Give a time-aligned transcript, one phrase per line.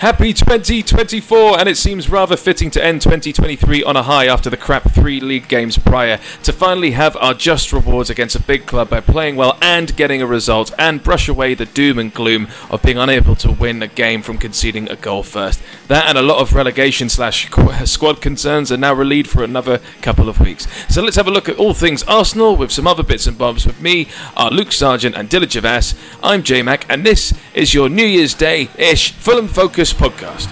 [0.00, 4.56] Happy 2024, and it seems rather fitting to end 2023 on a high after the
[4.56, 8.88] crap three league games prior to finally have our just rewards against a big club
[8.88, 12.80] by playing well and getting a result and brush away the doom and gloom of
[12.80, 15.60] being unable to win a game from conceding a goal first.
[15.88, 17.50] That and a lot of relegation slash
[17.84, 20.66] squad concerns are now relieved for another couple of weeks.
[20.88, 23.66] So let's have a look at all things Arsenal with some other bits and bobs
[23.66, 25.94] with me, our Luke Sargeant and Dylan Chavasse.
[26.22, 30.48] I'm J Mac, and this is your New Year's Day ish Fulham Focus podcast.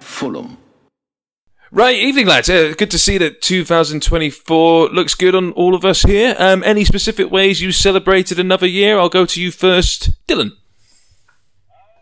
[0.00, 0.58] Fulham.
[1.70, 2.48] Right, evening, lads.
[2.48, 6.34] Uh, good to see that 2024 looks good on all of us here.
[6.38, 8.98] Um, any specific ways you celebrated another year?
[8.98, 10.52] I'll go to you first, Dylan.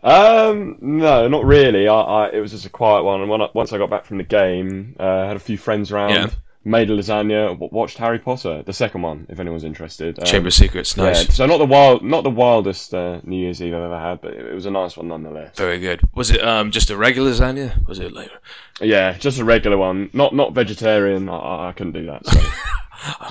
[0.03, 1.87] Um, no, not really.
[1.87, 3.21] I, I, it was just a quiet one.
[3.21, 5.57] And when I, once I got back from the game, uh, I had a few
[5.57, 6.11] friends around.
[6.11, 6.29] Yeah
[6.67, 10.19] made a lasagna, watched Harry Potter, the second one, if anyone's interested.
[10.19, 11.25] Um, Chamber of Secrets, nice.
[11.25, 14.21] Yeah, so not the wild, not the wildest uh, New Year's Eve I've ever had,
[14.21, 15.55] but it, was a nice one nonetheless.
[15.55, 16.01] Very good.
[16.13, 17.87] Was it um, just a regular lasagna?
[17.87, 18.39] Was it later?
[18.81, 20.09] Yeah, just a regular one.
[20.13, 21.29] Not not vegetarian.
[21.29, 22.25] I, I couldn't do that.
[22.25, 22.39] So.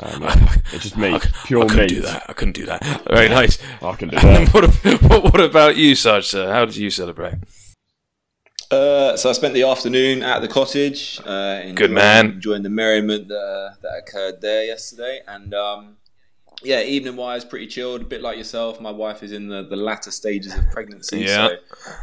[0.00, 0.22] Um.
[0.72, 1.88] It's just meat, pure I couldn't meat.
[1.88, 2.22] do that.
[2.28, 3.02] I couldn't do that.
[3.10, 3.58] Very nice.
[3.82, 4.48] I can do that.
[4.54, 6.28] what, what, what about you, Sarge?
[6.28, 6.52] Sir?
[6.52, 7.34] How did you celebrate?
[8.70, 11.20] Uh, so I spent the afternoon at the cottage.
[11.24, 12.26] Uh, enjoying, Good man.
[12.32, 15.96] Enjoying the merriment that, that occurred there yesterday, and um,
[16.62, 18.02] yeah, evening wise, pretty chilled.
[18.02, 18.80] A bit like yourself.
[18.80, 21.48] My wife is in the, the latter stages of pregnancy, yeah.
[21.48, 21.56] so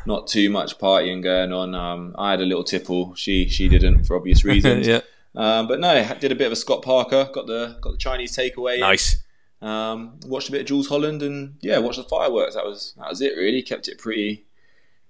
[0.05, 1.75] not too much partying going on.
[1.75, 3.13] Um, I had a little tipple.
[3.15, 4.87] She she didn't for obvious reasons.
[4.87, 5.01] yeah.
[5.35, 7.29] Um, but no, did a bit of a Scott Parker.
[7.33, 8.79] Got the got the Chinese takeaway.
[8.79, 9.17] Nice.
[9.61, 12.55] Um, watched a bit of Jools Holland and yeah, watched the fireworks.
[12.55, 13.35] That was that was it.
[13.35, 14.45] Really kept it pretty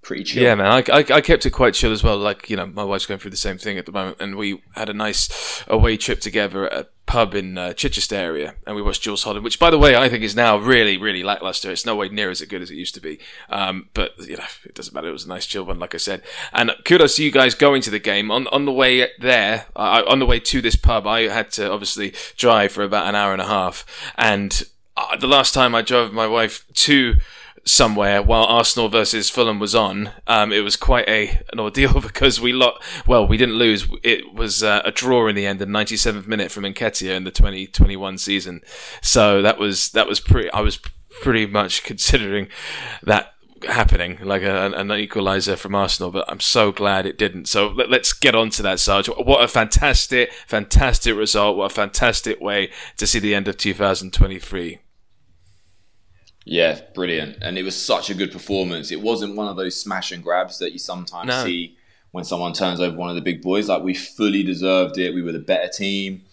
[0.03, 0.43] pretty chill.
[0.43, 2.17] Yeah, man, I, I, I, kept it quite chill as well.
[2.17, 4.61] Like, you know, my wife's going through the same thing at the moment, and we
[4.75, 8.81] had a nice away trip together at a pub in uh, Chichester area, and we
[8.81, 11.71] watched Jools Holland, which, by the way, I think is now really, really lackluster.
[11.71, 13.19] It's no way near as good as it used to be.
[13.49, 15.07] Um, but, you know, it doesn't matter.
[15.07, 16.21] It was a nice chill one, like I said.
[16.51, 18.29] And kudos to you guys going to the game.
[18.29, 21.71] On, on the way there, uh, on the way to this pub, I had to
[21.71, 23.85] obviously drive for about an hour and a half.
[24.17, 24.63] And
[24.95, 27.15] uh, the last time I drove my wife to
[27.65, 30.11] somewhere while Arsenal versus Fulham was on.
[30.27, 33.87] Um, it was quite a an ordeal because we lot well we didn't lose.
[34.03, 37.31] It was uh, a draw in the end, the 97th minute from Nketiah in the
[37.31, 38.61] 2021 season.
[39.01, 40.49] So that was that was pretty.
[40.51, 40.79] I was
[41.21, 42.47] pretty much considering
[43.03, 43.33] that
[43.65, 47.47] happening like a, an equalizer from Arsenal, but I'm so glad it didn't.
[47.47, 49.07] So let, us get on to that, Sarge.
[49.07, 51.57] What a fantastic, fantastic result!
[51.57, 54.79] What a fantastic way to see the end of 2023.
[56.45, 57.37] Yeah, brilliant.
[57.41, 58.91] And it was such a good performance.
[58.91, 61.43] It wasn't one of those smash and grabs that you sometimes no.
[61.43, 61.77] see
[62.11, 63.69] when someone turns over one of the big boys.
[63.69, 65.13] Like we fully deserved it.
[65.13, 66.23] We were the better team.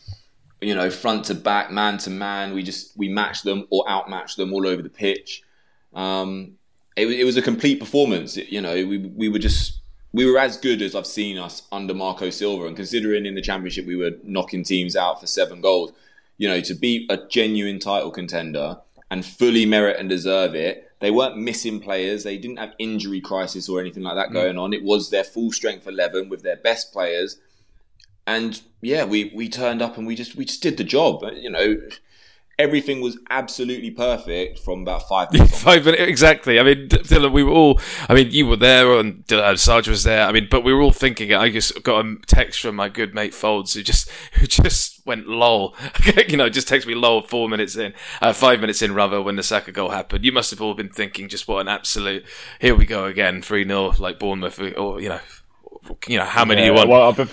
[0.60, 2.54] You know, front to back, man to man.
[2.54, 5.43] We just we matched them or outmatched them all over the pitch.
[5.94, 6.59] Um,
[6.97, 8.37] it, it was a complete performance.
[8.37, 9.81] It, you know, we we were just
[10.12, 12.66] we were as good as I've seen us under Marco Silva.
[12.66, 15.93] And considering in the championship we were knocking teams out for seven goals,
[16.37, 18.76] you know, to beat a genuine title contender
[19.10, 20.91] and fully merit and deserve it.
[21.00, 22.25] They weren't missing players.
[22.25, 24.34] They didn't have injury crisis or anything like that mm.
[24.34, 24.72] going on.
[24.72, 27.38] It was their full strength eleven with their best players.
[28.26, 31.25] And yeah, we, we turned up and we just we just did the job.
[31.34, 31.81] You know,
[32.60, 35.62] everything was absolutely perfect from about five minutes.
[35.62, 36.60] five minutes, exactly.
[36.60, 37.81] I mean, Dylan, we were all.
[38.09, 40.26] I mean, you were there, and Dylan, Sarge was there.
[40.26, 41.32] I mean, but we were all thinking.
[41.32, 45.26] I just got a text from my good mate Folds, who just who just went
[45.26, 45.75] lol.
[46.28, 49.37] you know, just text me lol four minutes in, uh, five minutes in rather when
[49.37, 50.25] the Saka goal happened.
[50.25, 52.25] You must have all been thinking, just what an absolute.
[52.60, 55.20] Here we go again, three 0 like Bournemouth, or you know,
[56.06, 56.88] you know how many yeah, you want.
[56.91, 57.28] Well,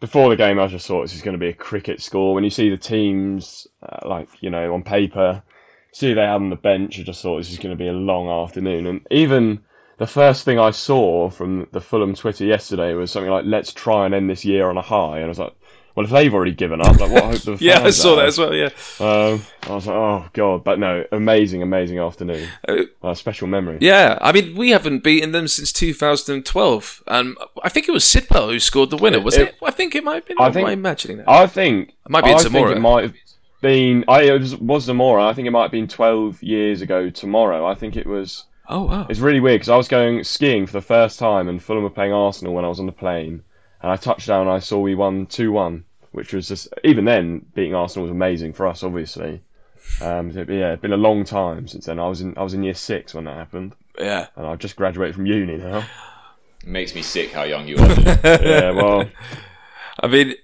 [0.00, 2.34] before the game, I just thought this is going to be a cricket score.
[2.34, 5.42] When you see the teams, uh, like you know, on paper,
[5.92, 7.92] see they have on the bench, I just thought this is going to be a
[7.92, 8.86] long afternoon.
[8.86, 9.60] And even
[9.98, 14.06] the first thing I saw from the Fulham Twitter yesterday was something like, "Let's try
[14.06, 15.54] and end this year on a high." And I was like,
[15.94, 18.38] well, if they've already given up, like what hope the yeah, I saw that as
[18.38, 18.54] well.
[18.54, 18.70] Yeah,
[19.00, 23.78] um, I was like, oh god, but no, amazing, amazing afternoon, uh, uh, special memory.
[23.80, 28.50] Yeah, I mean, we haven't beaten them since 2012, and I think it was Sidwell
[28.50, 29.20] who scored the winner.
[29.20, 29.48] Was it?
[29.48, 29.54] it?
[29.62, 30.36] I think it might have been.
[30.38, 31.28] I think, am I imagining that?
[31.28, 32.64] I think it might be I Zamora.
[32.64, 33.14] I think it might have
[33.60, 34.04] been.
[34.08, 35.24] I it was, was Zamora.
[35.24, 37.66] I think it might have been 12 years ago tomorrow.
[37.66, 38.44] I think it was.
[38.68, 39.06] Oh wow!
[39.10, 41.90] It's really weird because I was going skiing for the first time, and Fulham were
[41.90, 43.42] playing Arsenal when I was on the plane,
[43.82, 44.42] and I touched down.
[44.42, 48.10] and I saw we won two one which was just even then beating Arsenal was
[48.10, 49.42] amazing for us, obviously.
[50.00, 51.98] Um, so, yeah, it's been a long time since then.
[51.98, 53.74] I was in I was in year six when that happened.
[53.98, 55.86] Yeah, and I've just graduated from uni now.
[56.62, 57.88] It makes me sick how young you are.
[58.24, 59.08] yeah, well.
[60.02, 60.34] I mean,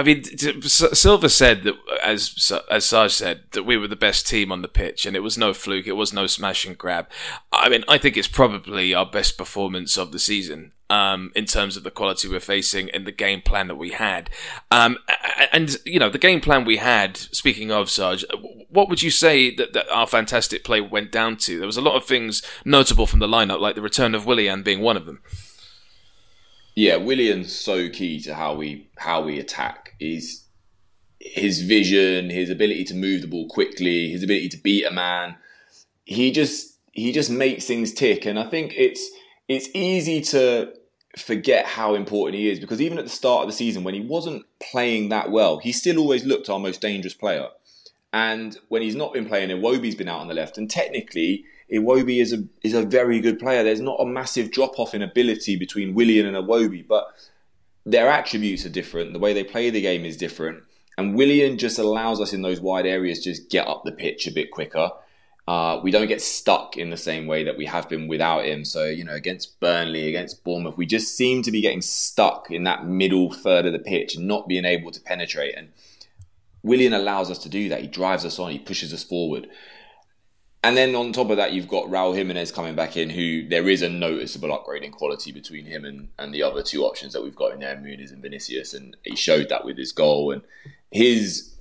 [0.00, 4.50] I mean, Silva said that, as as Sarge said, that we were the best team
[4.50, 5.86] on the pitch, and it was no fluke.
[5.86, 7.06] It was no smash and grab.
[7.52, 10.72] I mean, I think it's probably our best performance of the season.
[10.88, 14.28] Um, in terms of the quality we're facing and the game plan that we had.
[14.72, 14.98] Um,
[15.52, 18.24] and, you know, the game plan we had, speaking of Sarge,
[18.68, 21.58] what would you say that, that, our fantastic play went down to?
[21.58, 24.64] There was a lot of things notable from the lineup, like the return of Willian
[24.64, 25.22] being one of them.
[26.74, 29.79] Yeah, Willian's so key to how we how we attack.
[30.00, 30.46] Is
[31.20, 35.36] his vision, his ability to move the ball quickly, his ability to beat a man.
[36.04, 39.08] He just he just makes things tick, and I think it's
[39.48, 40.72] it's easy to
[41.18, 44.00] forget how important he is because even at the start of the season when he
[44.00, 47.48] wasn't playing that well, he still always looked our most dangerous player.
[48.12, 52.20] And when he's not been playing, Iwobi's been out on the left, and technically Iwobi
[52.20, 53.62] is a is a very good player.
[53.62, 57.08] There's not a massive drop off in ability between Willian and Iwobi, but
[57.84, 59.12] their attributes are different.
[59.12, 60.62] The way they play the game is different,
[60.98, 64.32] and Willian just allows us in those wide areas just get up the pitch a
[64.32, 64.90] bit quicker.
[65.48, 68.64] Uh, we don't get stuck in the same way that we have been without him.
[68.64, 72.64] So, you know, against Burnley, against Bournemouth, we just seem to be getting stuck in
[72.64, 75.56] that middle third of the pitch and not being able to penetrate.
[75.56, 75.72] And
[76.62, 77.80] Willian allows us to do that.
[77.80, 79.48] He drives us on, he pushes us forward.
[80.62, 83.68] And then on top of that, you've got Raul Jimenez coming back in, who there
[83.68, 87.22] is a noticeable upgrade in quality between him and, and the other two options that
[87.22, 88.74] we've got in there, Muniz and Vinicius.
[88.74, 90.32] And he showed that with his goal.
[90.32, 90.42] And
[90.90, 91.54] his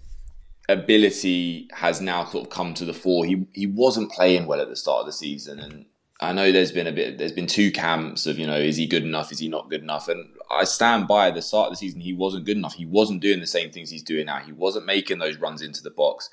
[0.68, 3.26] ability has now sort of come to the fore.
[3.26, 5.86] He he wasn't playing well at the start of the season, and
[6.22, 7.18] I know there's been a bit.
[7.18, 9.32] There's been two camps of you know, is he good enough?
[9.32, 10.08] Is he not good enough?
[10.08, 12.02] And I stand by the start of the season.
[12.02, 12.74] He wasn't good enough.
[12.74, 14.40] He wasn't doing the same things he's doing now.
[14.40, 16.30] He wasn't making those runs into the box.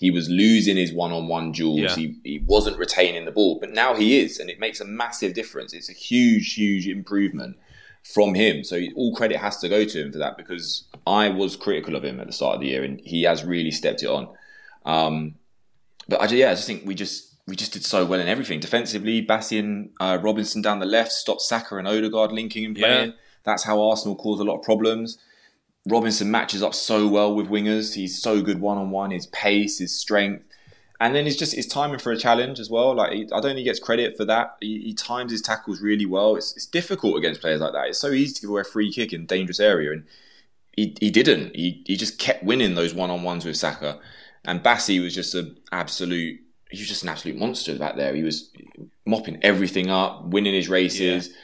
[0.00, 1.78] He was losing his one-on-one duels.
[1.80, 1.94] Yeah.
[1.94, 5.34] He, he wasn't retaining the ball, but now he is, and it makes a massive
[5.34, 5.74] difference.
[5.74, 7.58] It's a huge, huge improvement
[8.02, 8.64] from him.
[8.64, 12.02] So all credit has to go to him for that because I was critical of
[12.02, 14.28] him at the start of the year, and he has really stepped it on.
[14.86, 15.34] Um,
[16.08, 18.58] but I, yeah, I just think we just we just did so well in everything
[18.58, 19.24] defensively.
[19.24, 23.10] Bassey and uh, Robinson down the left stopped Saka and Odegaard linking and playing.
[23.10, 23.16] Yeah.
[23.44, 25.18] That's how Arsenal caused a lot of problems.
[25.88, 27.94] Robinson matches up so well with wingers.
[27.94, 29.10] He's so good one on one.
[29.10, 30.44] His pace, his strength,
[31.00, 32.94] and then he's just his timing for a challenge as well.
[32.94, 34.56] Like he, I don't think he gets credit for that.
[34.60, 36.36] He, he times his tackles really well.
[36.36, 37.88] It's, it's, difficult against players like that.
[37.88, 40.04] It's so easy to give away a free kick in dangerous area, and
[40.76, 41.56] he, he didn't.
[41.56, 43.98] He he just kept winning those one on ones with Saka,
[44.44, 46.40] and Bassey was just an absolute.
[46.70, 48.14] He was just an absolute monster back there.
[48.14, 48.50] He was
[49.06, 51.28] mopping everything up, winning his races.
[51.28, 51.34] Yeah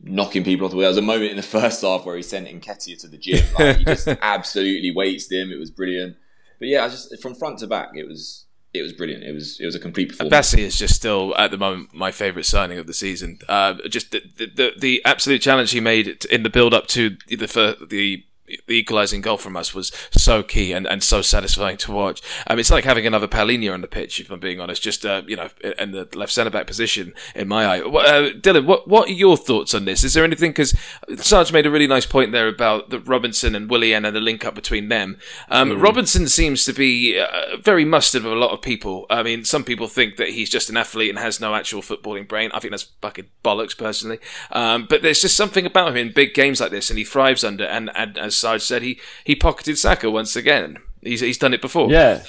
[0.00, 0.84] knocking people off the wheel.
[0.84, 3.44] There was a moment in the first half where he sent Nketiah to the gym.
[3.58, 5.52] Like, he just absolutely wasted him.
[5.52, 6.16] It was brilliant.
[6.58, 9.24] But yeah, I just from front to back, it was it was brilliant.
[9.24, 10.54] It was it was a complete performance.
[10.54, 13.38] Bassey is just still at the moment my favourite signing of the season.
[13.48, 17.76] Uh, just the, the, the absolute challenge he made in the build up to the
[17.88, 18.24] the
[18.66, 22.22] the equalising goal from us was so key and, and so satisfying to watch.
[22.46, 25.22] Um, it's like having another Palhinha on the pitch, if I'm being honest, just, uh,
[25.26, 25.48] you know,
[25.78, 27.80] in the left centre back position in my eye.
[27.80, 30.04] Uh, Dylan, what, what are your thoughts on this?
[30.04, 30.74] Is there anything, because
[31.16, 34.44] Sarge made a really nice point there about the Robinson and Willian and the link
[34.44, 35.18] up between them.
[35.48, 35.82] Um, mm.
[35.82, 39.06] Robinson seems to be uh, very mustard with a lot of people.
[39.10, 42.28] I mean, some people think that he's just an athlete and has no actual footballing
[42.28, 42.50] brain.
[42.52, 44.18] I think that's fucking bollocks, personally.
[44.52, 47.44] Um, but there's just something about him in big games like this, and he thrives
[47.44, 50.78] under, and, and as Sarge said, he, he pocketed Saka once again.
[51.02, 51.90] He's, he's done it before.
[51.90, 52.22] Yeah.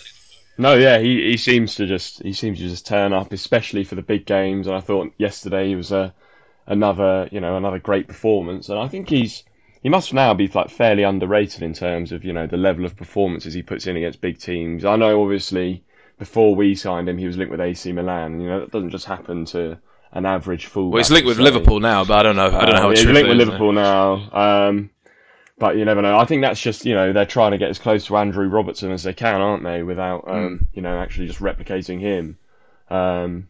[0.59, 3.95] No, yeah, he, he seems to just he seems to just turn up, especially for
[3.95, 4.67] the big games.
[4.67, 6.13] And I thought yesterday he was a
[6.67, 8.67] another you know another great performance.
[8.67, 9.45] And I think he's
[9.81, 12.97] he must now be like fairly underrated in terms of you know the level of
[12.97, 14.83] performances he puts in against big teams.
[14.83, 15.81] I know obviously
[16.17, 18.41] before we signed him, he was linked with AC Milan.
[18.41, 19.79] You know that doesn't just happen to
[20.11, 20.93] an average fullback.
[20.93, 21.43] Well, he's linked with so.
[21.43, 22.47] Liverpool now, but I don't know.
[22.47, 24.67] I don't know how uh, he's linked with Liverpool now.
[24.67, 24.89] Um,
[25.59, 26.17] but you never know.
[26.17, 28.91] I think that's just you know they're trying to get as close to Andrew Robertson
[28.91, 29.83] as they can, aren't they?
[29.83, 30.67] Without um, mm.
[30.73, 32.37] you know actually just replicating him.
[32.89, 33.49] Um,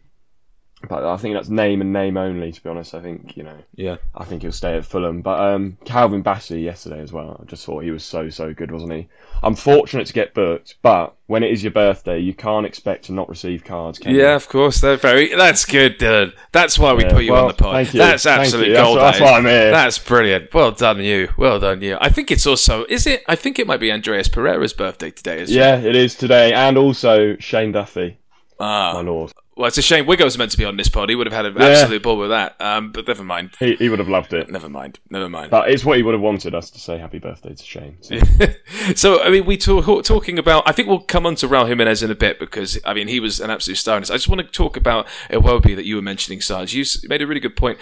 [0.88, 2.52] but I think that's name and name only.
[2.52, 3.56] To be honest, I think you know.
[3.74, 3.96] Yeah.
[4.14, 5.20] I think he'll stay at Fulham.
[5.20, 7.38] But um, Calvin Bassey yesterday as well.
[7.40, 9.08] I just thought he was so so good, wasn't he?
[9.42, 13.12] I'm fortunate to get booked, but when it is your birthday, you can't expect to
[13.12, 13.98] not receive cards.
[13.98, 14.36] Can yeah, you?
[14.36, 14.80] of course.
[14.80, 15.34] They're very.
[15.34, 16.32] That's good, Dylan.
[16.52, 17.86] That's why we yeah, put you well, on the pod.
[17.86, 18.98] That's absolute gold.
[18.98, 19.70] That's, that's why I'm here.
[19.70, 20.52] That's brilliant.
[20.54, 21.28] Well done, you.
[21.36, 21.98] Well done, you.
[22.00, 22.84] I think it's also.
[22.86, 23.22] Is it?
[23.28, 25.44] I think it might be Andreas Pereira's birthday today.
[25.44, 28.18] Yeah, it is today, and also Shane Duffy.
[28.58, 29.32] Ah, my lord.
[29.60, 31.10] Well, it's a shame Wigo was meant to be on this pod.
[31.10, 31.66] He would have had an yeah.
[31.68, 32.58] absolute ball with that.
[32.62, 33.50] Um, but never mind.
[33.58, 34.48] He, he would have loved it.
[34.48, 35.00] Never mind.
[35.10, 35.50] Never mind.
[35.50, 37.98] But it's what he would have wanted us to say happy birthday to Shane.
[38.00, 38.18] So,
[38.94, 40.66] so I mean, we talk talking about.
[40.66, 43.20] I think we'll come on to Raul Jimenez in a bit because I mean he
[43.20, 43.98] was an absolute star.
[43.98, 46.72] I just want to talk about Iwobi that you were mentioning, Sarge.
[46.72, 47.78] You made a really good point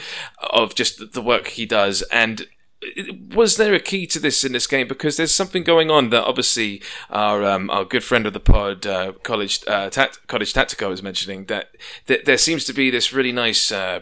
[0.50, 2.48] of just the work he does and
[3.34, 4.86] was there a key to this in this game?
[4.86, 8.86] Because there's something going on that obviously our um, our good friend of the pod,
[8.86, 11.70] uh, College uh, Tat- Cottage Tactico, was mentioning that,
[12.06, 13.72] that there seems to be this really nice.
[13.72, 14.00] Uh,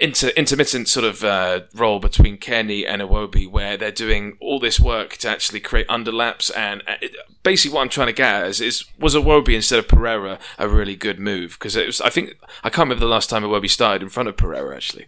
[0.00, 4.78] inter- intermittent sort of uh, role between Cairney and Iwobi, where they're doing all this
[4.78, 6.54] work to actually create underlaps.
[6.54, 6.96] And uh,
[7.42, 10.68] basically, what I'm trying to get at is, is was Iwobi instead of Pereira a
[10.68, 11.52] really good move?
[11.58, 14.28] Because it was, I think, I can't remember the last time Iwobi started in front
[14.28, 15.06] of Pereira actually.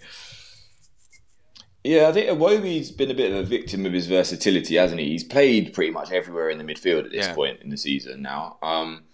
[1.85, 5.11] Yeah, I think Iwobi's been a bit of a victim of his versatility, hasn't he?
[5.11, 7.35] He's played pretty much everywhere in the midfield at this yeah.
[7.35, 8.59] point in the season now.
[8.63, 9.05] Um,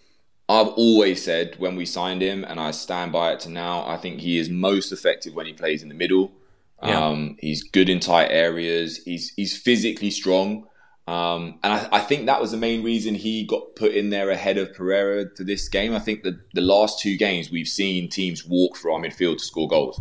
[0.48, 3.96] I've always said when we signed him, and I stand by it to now, I
[3.96, 6.32] think he is most effective when he plays in the middle.
[6.82, 7.06] Yeah.
[7.06, 8.98] Um, he's good in tight areas.
[9.04, 10.66] He's he's physically strong.
[11.06, 14.30] Um, and I, I, think that was the main reason he got put in there
[14.30, 15.94] ahead of Pereira for this game.
[15.94, 19.44] I think that the last two games we've seen teams walk through our midfield to
[19.44, 20.00] score goals.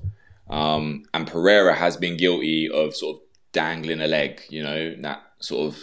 [0.50, 3.24] Um, and Pereira has been guilty of sort of
[3.54, 5.80] dangling a leg, you know, that sort of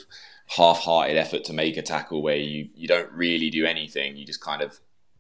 [0.49, 4.17] half-hearted effort to make a tackle where you you don't really do anything.
[4.17, 4.79] You just kind of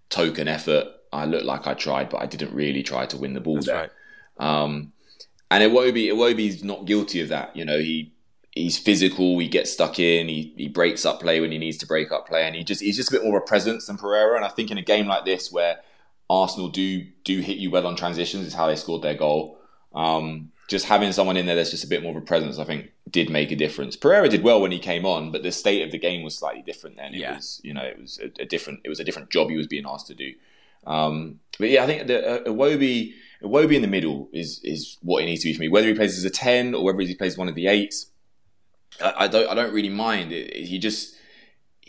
[0.08, 0.88] token effort.
[1.12, 3.66] I look like I tried, but I didn't really try to win the ball That's
[3.66, 3.90] there.
[4.38, 4.62] Right.
[4.62, 4.92] Um,
[5.50, 7.56] and Iwobi, Iwobi's not guilty of that.
[7.56, 8.12] You know, he
[8.52, 9.38] he's physical.
[9.38, 10.28] He gets stuck in.
[10.28, 12.80] He he breaks up play when he needs to break up play, and he just
[12.80, 14.36] he's just a bit more of a presence than Pereira.
[14.36, 15.80] And I think in a game like this where
[16.30, 19.58] Arsenal do do hit you well on transitions, is how they scored their goal.
[19.92, 22.64] Um, just having someone in there that's just a bit more of a presence, I
[22.64, 23.96] think, did make a difference.
[23.96, 26.62] Pereira did well when he came on, but the state of the game was slightly
[26.62, 27.12] different then.
[27.12, 27.34] It yeah.
[27.34, 29.66] was, you know, it was a, a, different, it was a different job he was
[29.66, 30.32] being asked to do.
[30.86, 35.20] Um, but yeah, I think the uh, Iwobi, Iwobi in the middle is is what
[35.20, 35.68] he needs to be for me.
[35.68, 38.06] Whether he plays as a ten or whether he plays one of the eights,
[39.02, 40.30] I, I don't, I don't really mind.
[40.30, 41.16] It, he just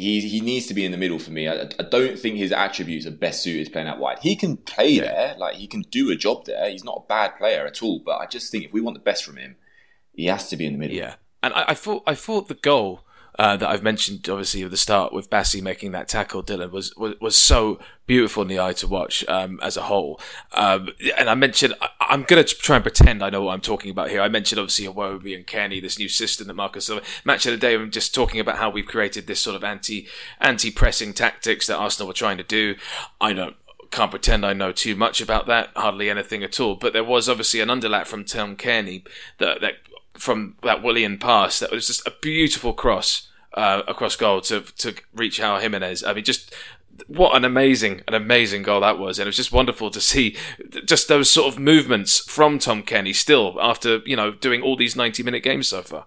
[0.01, 1.47] he he needs to be in the middle for me.
[1.47, 4.19] I, I, don't think his attributes are best suited playing out wide.
[4.19, 5.03] He can play yeah.
[5.03, 6.69] there, like he can do a job there.
[6.69, 7.99] He's not a bad player at all.
[7.99, 9.55] But I just think if we want the best from him,
[10.13, 10.95] he has to be in the middle.
[10.95, 13.05] Yeah, and I, I thought I thought the goal
[13.39, 16.95] uh, that I've mentioned, obviously, at the start with Bassey making that tackle, Dylan was
[16.95, 20.19] was, was so beautiful in the eye to watch um, as a whole.
[20.51, 23.61] Um, and I mentioned, I, am going to try and pretend I know what I'm
[23.61, 24.21] talking about here.
[24.21, 26.85] I mentioned obviously Iwobi and Cairney, this new system that Marcus.
[26.85, 29.63] So match of the day, I'm just talking about how we've created this sort of
[29.63, 30.07] anti
[30.39, 32.75] anti pressing tactics that Arsenal were trying to do.
[33.19, 33.55] I don't
[33.91, 36.75] can't pretend I know too much about that, hardly anything at all.
[36.75, 39.05] But there was obviously an underlap from Tom Cairney
[39.37, 39.73] that, that
[40.21, 44.95] from that Willian pass that was just a beautiful cross uh, across goal to to
[45.13, 46.03] reach Raul Jimenez.
[46.03, 46.53] I mean, just
[47.07, 50.35] what an amazing, an amazing goal that was, and it was just wonderful to see
[50.85, 54.95] just those sort of movements from Tom Cairney still after you know doing all these
[54.95, 56.05] ninety minute games so far.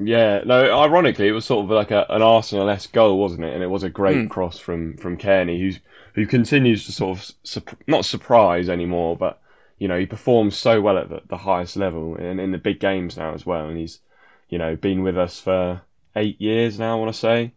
[0.00, 0.78] Yeah, no.
[0.80, 3.54] Ironically, it was sort of like a, an Arsenal-esque goal, wasn't it?
[3.54, 4.30] And it was a great mm.
[4.30, 5.80] cross from from Cairney, who's
[6.14, 9.40] who continues to sort of su- not surprise anymore, but
[9.78, 12.80] you know, he performs so well at the, the, highest level and in the big
[12.80, 13.68] games now as well.
[13.68, 14.00] And he's,
[14.48, 15.82] you know, been with us for
[16.16, 17.52] eight years now, I want to say.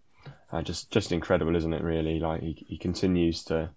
[0.52, 1.82] Uh, just, just incredible, isn't it?
[1.82, 3.70] Really, like he, he continues to,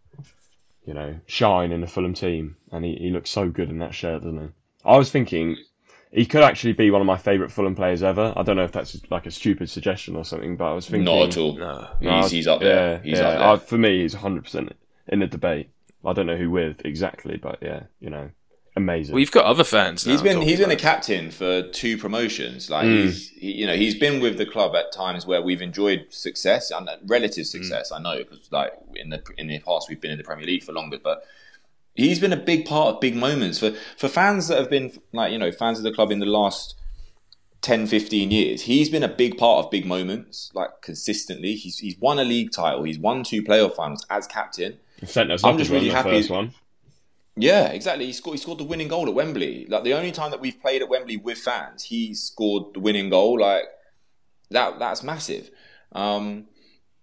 [0.84, 3.94] you know, shine in the Fulham team, and he, he looks so good in that
[3.94, 4.48] shirt, doesn't he?
[4.84, 5.56] I was thinking
[6.10, 8.32] he could actually be one of my favourite Fulham players ever.
[8.36, 11.04] I don't know if that's like a stupid suggestion or something, but I was thinking.
[11.04, 11.56] Not at all.
[11.56, 12.96] No, he's, he's up there.
[12.96, 13.28] Yeah, he's yeah.
[13.28, 13.48] Up there.
[13.48, 14.72] I, for me, he's 100%
[15.08, 15.70] in the debate.
[16.04, 18.30] I don't know who with exactly, but yeah, you know,
[18.76, 19.14] amazing.
[19.14, 20.04] We've got other fans.
[20.04, 22.70] he's been he's been a captain for two promotions.
[22.70, 23.04] Like mm.
[23.04, 26.70] he's he, you know he's been with the club at times where we've enjoyed success
[26.70, 27.90] and relative success.
[27.90, 27.96] Mm.
[27.96, 30.62] I know because like in the in the past we've been in the Premier League
[30.62, 31.24] for longer, but
[31.94, 35.32] he's been a big part of big moments for for fans that have been like
[35.32, 36.74] you know fans of the club in the last
[37.62, 41.96] 10 15 years he's been a big part of big moments like consistently he's he's
[41.98, 44.78] won a league title he's won two playoff finals as captain
[45.44, 46.26] I'm just really happy.
[46.28, 46.52] One.
[47.36, 48.06] Yeah, exactly.
[48.06, 48.36] He scored.
[48.36, 49.66] He scored the winning goal at Wembley.
[49.68, 53.10] Like the only time that we've played at Wembley with fans, he scored the winning
[53.10, 53.40] goal.
[53.40, 53.64] Like
[54.50, 54.78] that.
[54.78, 55.50] That's massive.
[55.92, 56.46] Um,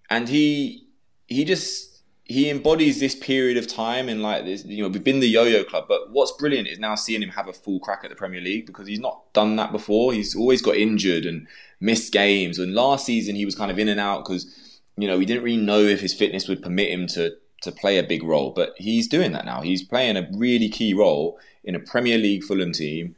[0.10, 0.88] and he
[1.28, 1.92] he just
[2.32, 4.64] he embodies this period of time and like this.
[4.64, 7.48] You know, we've been the Yo-Yo Club, but what's brilliant is now seeing him have
[7.48, 10.14] a full crack at the Premier League because he's not done that before.
[10.14, 11.48] He's always got injured and
[11.82, 12.58] missed games.
[12.58, 15.44] And last season he was kind of in and out because you know we didn't
[15.44, 18.74] really know if his fitness would permit him to to play a big role, but
[18.78, 19.62] he's doing that now.
[19.62, 23.16] He's playing a really key role in a Premier League Fulham team,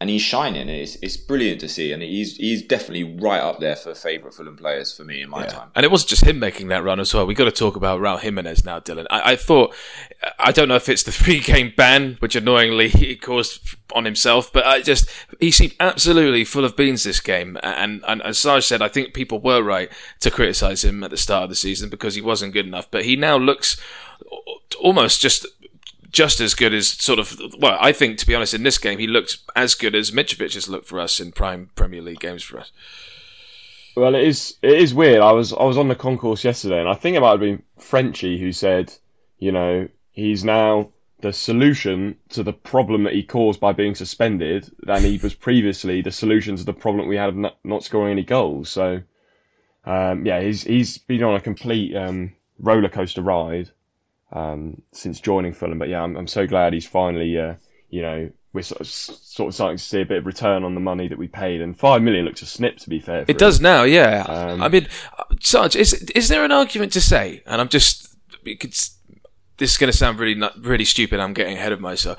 [0.00, 0.68] and he's shining.
[0.68, 4.56] It's, it's brilliant to see, and he's he's definitely right up there for favourite Fulham
[4.56, 5.50] players for me in my yeah.
[5.50, 5.70] time.
[5.74, 7.26] And it wasn't just him making that run as well.
[7.26, 9.06] We got to talk about Raul Jimenez now, Dylan.
[9.10, 9.74] I, I thought
[10.38, 14.52] I don't know if it's the three game ban, which annoyingly he caused on himself,
[14.52, 15.08] but I just
[15.40, 17.58] he seemed absolutely full of beans this game.
[17.62, 21.16] And, and as Sarge said, I think people were right to criticise him at the
[21.16, 22.90] start of the season because he wasn't good enough.
[22.90, 23.80] But he now looks
[24.80, 25.46] almost just
[26.10, 27.38] just as good as sort of.
[27.58, 30.54] Well, I think to be honest, in this game, he looked as good as Mitrovic
[30.54, 32.72] has looked for us in prime Premier League games for us.
[33.96, 35.20] Well, it is it is weird.
[35.20, 37.62] I was I was on the concourse yesterday, and I think it might have been
[37.78, 38.92] Frenchy who said,
[39.38, 40.90] you know, he's now
[41.22, 46.02] the solution to the problem that he caused by being suspended than he was previously
[46.02, 48.68] the solution to the problem we had of not, not scoring any goals.
[48.68, 49.00] So,
[49.86, 53.70] um, yeah, he's he's been on a complete um, roller coaster ride
[54.32, 55.78] um, since joining Fulham.
[55.78, 57.54] But yeah, I'm, I'm so glad he's finally, uh,
[57.90, 60.74] you know, we're sort of, sort of starting to see a bit of return on
[60.74, 61.60] the money that we paid.
[61.60, 63.24] And five million looks a snip, to be fair.
[63.28, 64.24] It does now, yeah.
[64.26, 64.88] Um, I mean,
[65.40, 67.42] Sarge, is is there an argument to say?
[67.46, 71.20] And I'm just, this is going to sound really really stupid.
[71.20, 72.18] I'm getting ahead of myself.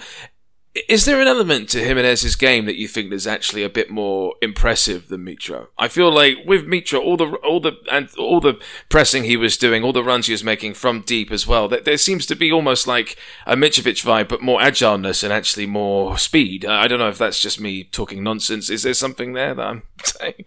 [0.88, 4.36] Is there an element to Jimenez's game that you think is actually a bit more
[4.42, 5.68] impressive than Mitro?
[5.78, 9.58] I feel like with Mitro, all the all the and all the pressing he was
[9.58, 12.36] doing, all the runs he was making from deep as well, that there seems to
[12.36, 16.66] be almost like a Mitrovic vibe, but more agileness and actually more speed.
[16.66, 18.70] I don't know if that's just me talking nonsense.
[18.70, 20.46] Is there something there that I'm saying?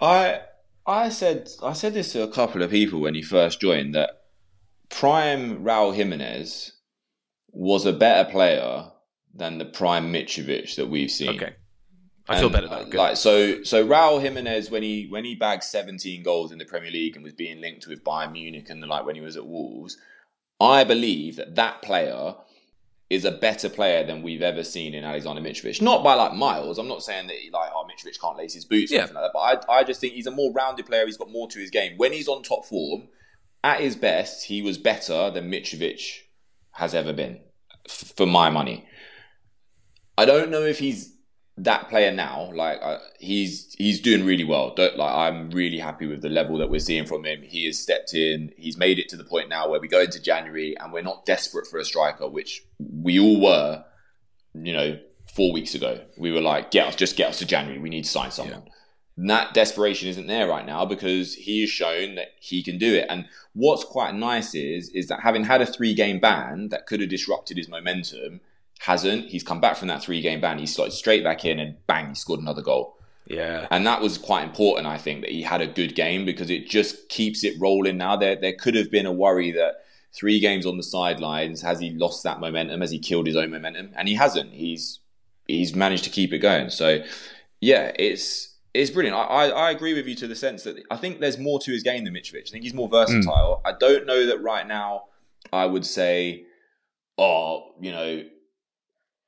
[0.00, 0.40] I
[0.86, 4.10] I said I said this to a couple of people when he first joined that
[4.88, 6.72] prime Raul Jimenez
[7.50, 8.92] was a better player
[9.36, 11.36] than the prime Mitrovic that we've seen.
[11.36, 11.54] Okay.
[12.28, 12.94] I feel better about uh, it.
[12.94, 16.90] Like so, so Raul Jimenez when he when he bagged 17 goals in the Premier
[16.90, 19.46] League and was being linked with Bayern Munich and the like when he was at
[19.46, 19.96] Wolves,
[20.60, 22.34] I believe that that player
[23.08, 25.80] is a better player than we've ever seen in Alexander Mitrovic.
[25.80, 26.78] Not by like miles.
[26.78, 28.98] I'm not saying that he, like oh Mitrovic can't lace his boots yeah.
[28.98, 29.60] or anything like that.
[29.62, 31.06] But I I just think he's a more rounded player.
[31.06, 31.96] He's got more to his game.
[31.96, 33.08] When he's on top form,
[33.62, 36.22] at his best, he was better than Mitrovic
[36.72, 37.40] has ever been,
[37.86, 38.86] f- for my money.
[40.18, 41.12] I don't know if he's
[41.58, 42.50] that player now.
[42.54, 44.74] Like uh, he's he's doing really well.
[44.74, 47.42] Don't, like I'm really happy with the level that we're seeing from him.
[47.42, 48.52] He has stepped in.
[48.56, 51.26] He's made it to the point now where we go into January and we're not
[51.26, 53.84] desperate for a striker, which we all were.
[54.54, 54.98] You know,
[55.34, 57.78] four weeks ago, we were like, "Get us, just get us to January.
[57.78, 58.72] We need to sign someone." Yeah
[59.18, 63.06] that desperation isn't there right now because he has shown that he can do it.
[63.08, 67.00] And what's quite nice is is that having had a three game ban that could
[67.00, 68.40] have disrupted his momentum,
[68.80, 69.28] hasn't.
[69.28, 70.58] He's come back from that three game ban.
[70.58, 72.96] He started straight back in and bang, he scored another goal.
[73.26, 73.66] Yeah.
[73.70, 76.68] And that was quite important, I think, that he had a good game because it
[76.68, 78.16] just keeps it rolling now.
[78.16, 81.90] There there could have been a worry that three games on the sidelines, has he
[81.90, 82.80] lost that momentum?
[82.80, 83.90] Has he killed his own momentum?
[83.96, 84.52] And he hasn't.
[84.52, 85.00] He's
[85.46, 86.70] he's managed to keep it going.
[86.70, 87.02] So
[87.60, 89.16] yeah, it's it's brilliant.
[89.16, 91.72] I, I, I, agree with you to the sense that I think there's more to
[91.72, 92.48] his game than Mitrovic.
[92.48, 93.62] I think he's more versatile.
[93.64, 93.72] Mm.
[93.72, 95.04] I don't know that right now
[95.52, 96.44] I would say,
[97.16, 98.24] oh, you know,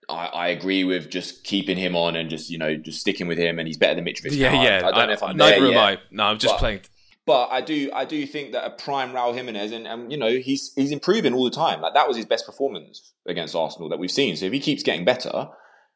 [0.08, 3.38] I, I, agree with just keeping him on and just, you know, just sticking with
[3.38, 4.32] him and he's better than Mitrovic.
[4.32, 4.62] Yeah, now.
[4.62, 4.80] yeah.
[4.84, 5.98] I, I, don't know if I'm neither am I.
[6.10, 6.80] No, I'm just but, playing.
[7.26, 10.30] But I do I do think that a prime Raul Jimenez and, and you know,
[10.30, 11.82] he's he's improving all the time.
[11.82, 14.36] Like that was his best performance against Arsenal that we've seen.
[14.36, 15.48] So if he keeps getting better,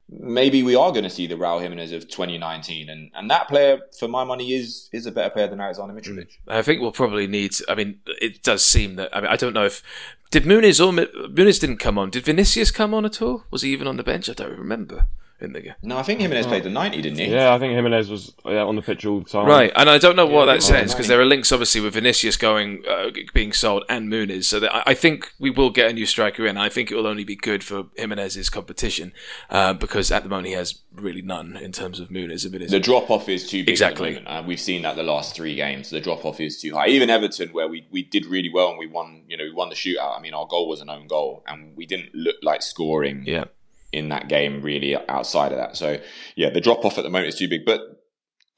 [0.09, 3.81] maybe we are going to see the Raul Jimenez of 2019, and and that player,
[3.99, 6.29] for my money, is is a better player than Alexander Mitrovic.
[6.29, 6.37] Mm.
[6.49, 7.55] I think we'll probably need.
[7.69, 9.15] I mean, it does seem that.
[9.17, 9.83] I mean, I don't know if
[10.31, 12.11] did Muniz or Muniz didn't come on.
[12.11, 13.45] Did Vinicius come on at all?
[13.51, 14.29] Was he even on the bench?
[14.29, 15.07] I don't remember
[15.43, 17.27] in the No, I think Jimenez played the 90, didn't he?
[17.27, 19.47] Yeah, I think Jimenez was yeah, on the pitch all the time.
[19.47, 21.95] Right, and I don't know what yeah, that says because there are links obviously with
[21.95, 24.45] Vinicius going uh, being sold and Muniz.
[24.45, 26.57] So that I, think we will get a new striker in.
[26.57, 29.13] I think it will only be good for Jimenez's competition
[29.51, 32.71] uh, because at the moment he has really none in terms of Muniz and Vinicius.
[32.71, 33.71] The drop off is too big.
[33.71, 35.91] Exactly, uh, we've seen that the last three games.
[35.91, 36.89] The drop off is too high.
[36.89, 39.69] Even Everton, where we, we did really well and we won, you know, we won
[39.69, 40.17] the shootout.
[40.17, 43.25] I mean, our goal was an own goal, and we didn't look like scoring.
[43.27, 43.45] Yeah
[43.93, 45.77] in that game really outside of that.
[45.77, 45.99] So
[46.37, 47.81] yeah, the drop off at the moment is too big, but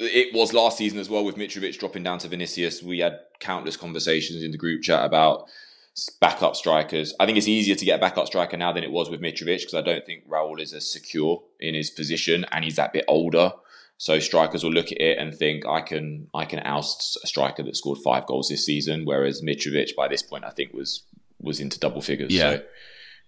[0.01, 2.83] it was last season as well with Mitrovic dropping down to Vinicius.
[2.83, 5.47] We had countless conversations in the group chat about
[6.21, 7.15] backup strikers.
[7.21, 9.61] I think it's easier to get a backup striker now than it was with Mitrovic
[9.61, 13.05] because I don't think Raul is as secure in his position and he's that bit
[13.07, 13.53] older.
[13.97, 17.63] So strikers will look at it and think I can I can oust a striker
[17.63, 21.05] that scored five goals this season, whereas Mitrovic by this point I think was
[21.41, 22.33] was into double figures.
[22.33, 22.57] Yeah.
[22.57, 22.63] So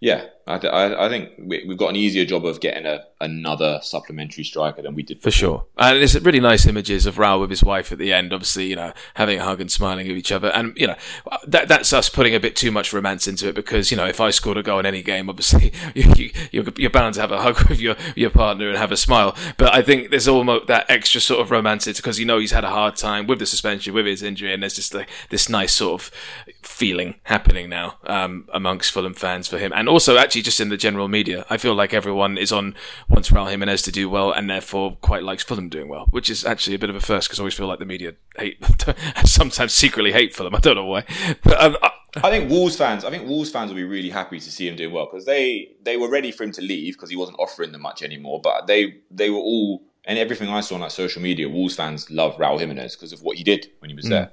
[0.00, 3.80] yeah, I, th- I, think we, have got an easier job of getting a, another
[3.82, 5.30] supplementary striker than we did before.
[5.32, 5.66] for sure.
[5.76, 8.32] And it's really nice images of Raul with his wife at the end.
[8.32, 10.94] Obviously, you know, having a hug and smiling at each other, and you know,
[11.48, 14.20] that that's us putting a bit too much romance into it because you know, if
[14.20, 17.42] I scored a goal in any game, obviously you, you, you're bound to have a
[17.42, 19.36] hug with your your partner and have a smile.
[19.56, 22.62] But I think there's almost that extra sort of romance because you know he's had
[22.62, 25.74] a hard time with the suspension, with his injury, and there's just like this nice
[25.74, 26.10] sort of
[26.62, 30.76] feeling happening now um, amongst Fulham fans for him, and also actually just in the
[30.76, 31.44] general media.
[31.50, 32.74] I feel like everyone is on
[33.08, 36.44] wants Raul Jimenez to do well, and therefore quite likes Fulham doing well, which is
[36.44, 38.64] actually a bit of a first because I always feel like the media hate
[39.24, 40.54] sometimes secretly hate Fulham.
[40.54, 41.04] I don't know why,
[41.42, 41.76] but um,
[42.22, 43.04] I think Wolves fans.
[43.04, 45.72] I think Wolves fans will be really happy to see him doing well because they
[45.82, 48.40] they were ready for him to leave because he wasn't offering them much anymore.
[48.42, 52.10] But they they were all and everything I saw on like social media, Wolves fans
[52.10, 54.10] love Raul Jimenez because of what he did when he was mm.
[54.10, 54.32] there.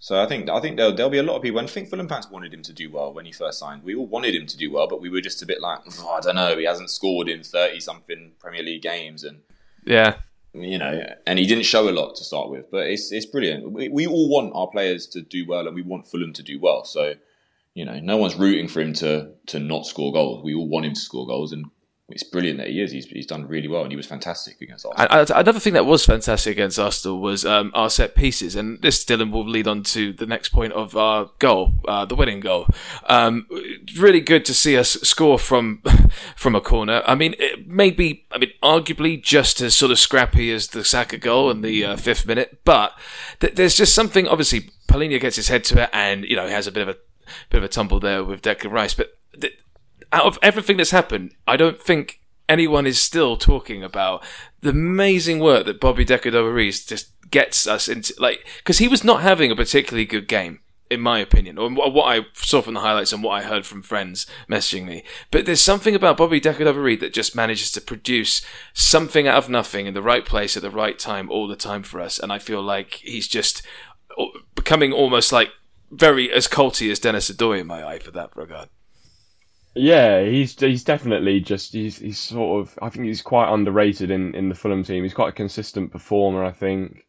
[0.00, 1.58] So I think I think there'll, there'll be a lot of people.
[1.58, 3.82] And I think Fulham fans wanted him to do well when he first signed.
[3.82, 6.10] We all wanted him to do well, but we were just a bit like, oh,
[6.10, 6.56] I don't know.
[6.56, 9.40] He hasn't scored in thirty something Premier League games, and
[9.84, 10.16] yeah,
[10.52, 12.70] you know, and he didn't show a lot to start with.
[12.70, 13.72] But it's it's brilliant.
[13.72, 16.60] We, we all want our players to do well, and we want Fulham to do
[16.60, 16.84] well.
[16.84, 17.14] So
[17.74, 20.44] you know, no one's rooting for him to to not score goals.
[20.44, 21.66] We all want him to score goals, and
[22.10, 22.90] it's brilliant that he is.
[22.90, 25.26] He's, he's done really well, and he was fantastic against Arsenal.
[25.36, 29.30] another thing that was fantastic against Arsenal was um, our set pieces, and this Dylan
[29.30, 32.66] will lead on to the next point of our goal, uh, the winning goal.
[33.04, 33.46] Um,
[33.98, 35.82] really good to see us score from
[36.36, 37.02] from a corner.
[37.06, 40.86] I mean, it may be, I mean, arguably just as sort of scrappy as the
[40.86, 42.98] Saka goal in the uh, fifth minute, but
[43.40, 44.26] th- there's just something.
[44.26, 46.96] Obviously, Palhinha gets his head to it, and you know, he has a bit of
[46.96, 46.96] a
[47.50, 49.12] bit of a tumble there with Declan Rice, but.
[50.12, 54.24] Out of everything that's happened, I don't think anyone is still talking about
[54.60, 59.20] the amazing work that Bobby Decordova-Reid just gets us into, like, because he was not
[59.20, 63.12] having a particularly good game, in my opinion, or what I saw from the highlights
[63.12, 65.04] and what I heard from friends messaging me.
[65.30, 68.40] But there's something about Bobby Decordova-Reid that just manages to produce
[68.72, 71.82] something out of nothing in the right place at the right time all the time
[71.82, 73.60] for us, and I feel like he's just
[74.54, 75.50] becoming almost like
[75.90, 78.70] very as culty as Denis Odoi in my eye for that regard.
[79.74, 84.34] Yeah, he's he's definitely just he's he's sort of I think he's quite underrated in,
[84.34, 85.02] in the Fulham team.
[85.02, 87.06] He's quite a consistent performer, I think.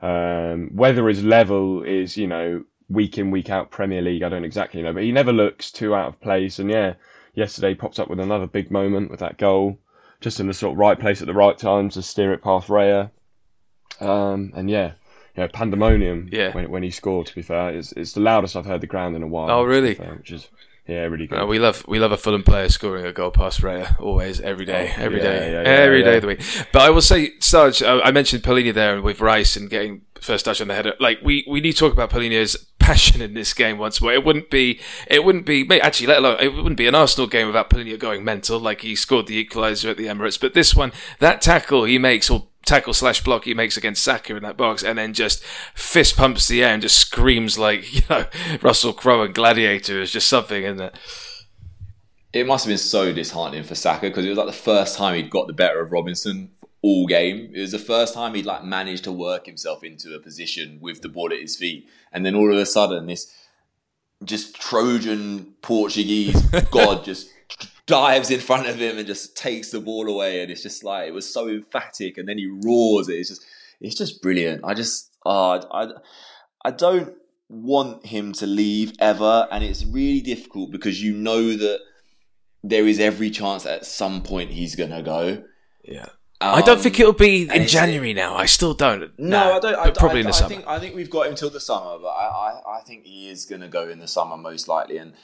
[0.00, 4.44] Um, whether his level is you know week in week out Premier League, I don't
[4.44, 6.58] exactly know, but he never looks too out of place.
[6.58, 6.94] And yeah,
[7.34, 9.78] yesterday popped up with another big moment with that goal,
[10.20, 12.68] just in the sort of right place at the right time to steer it past
[12.68, 13.10] Raya.
[14.00, 14.92] Um, and yeah,
[15.36, 16.52] yeah, pandemonium yeah.
[16.52, 17.26] when when he scored.
[17.26, 19.50] To be fair, it's it's the loudest I've heard the ground in a while.
[19.50, 19.94] Oh really?
[19.94, 20.48] Fair, which is
[20.88, 21.38] yeah, really good.
[21.38, 24.64] Uh, we love we love a Fulham player scoring a goal past Raya always, every
[24.64, 26.42] day, oh, every yeah, day, yeah, yeah, every day of the week.
[26.72, 30.46] But I will say, Sarge, uh, I mentioned Palhinha there with Rice and getting first
[30.46, 30.94] touch on the header.
[30.98, 34.12] Like we, we need to talk about Palhinha's passion in this game once more.
[34.12, 37.46] It wouldn't be it wouldn't be actually let alone it wouldn't be an Arsenal game
[37.46, 38.58] without Palhinha going mental.
[38.58, 42.30] Like he scored the equaliser at the Emirates, but this one, that tackle he makes
[42.30, 45.42] or tackle slash block he makes against Saka in that box, and then just
[45.74, 48.26] fist pumps the air and just screams like you know
[48.62, 50.94] Russell Crowe and Gladiator is just something, isn't it?
[52.32, 55.14] it must have been so disheartening for Saka because it was like the first time
[55.14, 56.50] he'd got the better of Robinson
[56.82, 57.50] all game.
[57.54, 61.00] It was the first time he'd like managed to work himself into a position with
[61.00, 63.34] the ball at his feet, and then all of a sudden this
[64.24, 67.30] just Trojan Portuguese god just
[67.88, 71.08] dives in front of him and just takes the ball away, and it's just like
[71.08, 73.14] it was so emphatic, and then he roars it.
[73.14, 73.44] It's just
[73.80, 74.64] it's just brilliant.
[74.64, 75.88] I just uh, I
[76.64, 77.14] I don't
[77.48, 81.80] want him to leave ever, and it's really difficult because you know that
[82.62, 85.42] there is every chance that at some point he's gonna go.
[85.82, 86.06] Yeah.
[86.40, 88.36] Um, I don't think it'll be in January now.
[88.36, 89.10] I still don't.
[89.18, 89.74] No, I don't.
[89.74, 90.48] I, probably I, in the I summer.
[90.48, 93.28] Think, I think we've got him till the summer, but I, I, I think he
[93.28, 95.14] is going to go in the summer most likely, and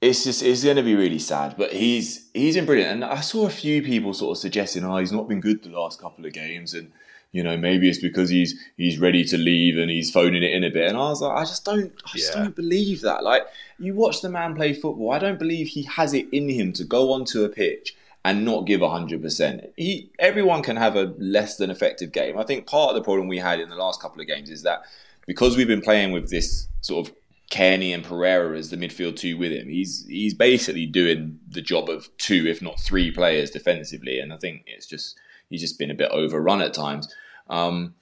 [0.00, 1.56] it's just it's going to be really sad.
[1.56, 4.98] But he's he's been brilliant, and I saw a few people sort of suggesting, oh,
[4.98, 6.92] he's not been good the last couple of games, and
[7.34, 10.62] you know, maybe it's because he's he's ready to leave and he's phoning it in
[10.62, 10.88] a bit.
[10.88, 12.44] And I was like, I just don't, I just yeah.
[12.44, 13.24] don't believe that.
[13.24, 13.42] Like,
[13.80, 16.84] you watch the man play football, I don't believe he has it in him to
[16.84, 19.68] go onto a pitch and not give hundred percent.
[19.76, 22.38] He, everyone can have a less than effective game.
[22.38, 24.62] I think part of the problem we had in the last couple of games is
[24.62, 24.82] that
[25.26, 27.14] because we've been playing with this sort of
[27.50, 31.88] Cairney and Pereira as the midfield two with him, he's he's basically doing the job
[31.88, 34.18] of two, if not three players defensively.
[34.18, 35.18] And I think it's just
[35.50, 37.12] he's just been a bit overrun at times.
[37.48, 37.94] Um,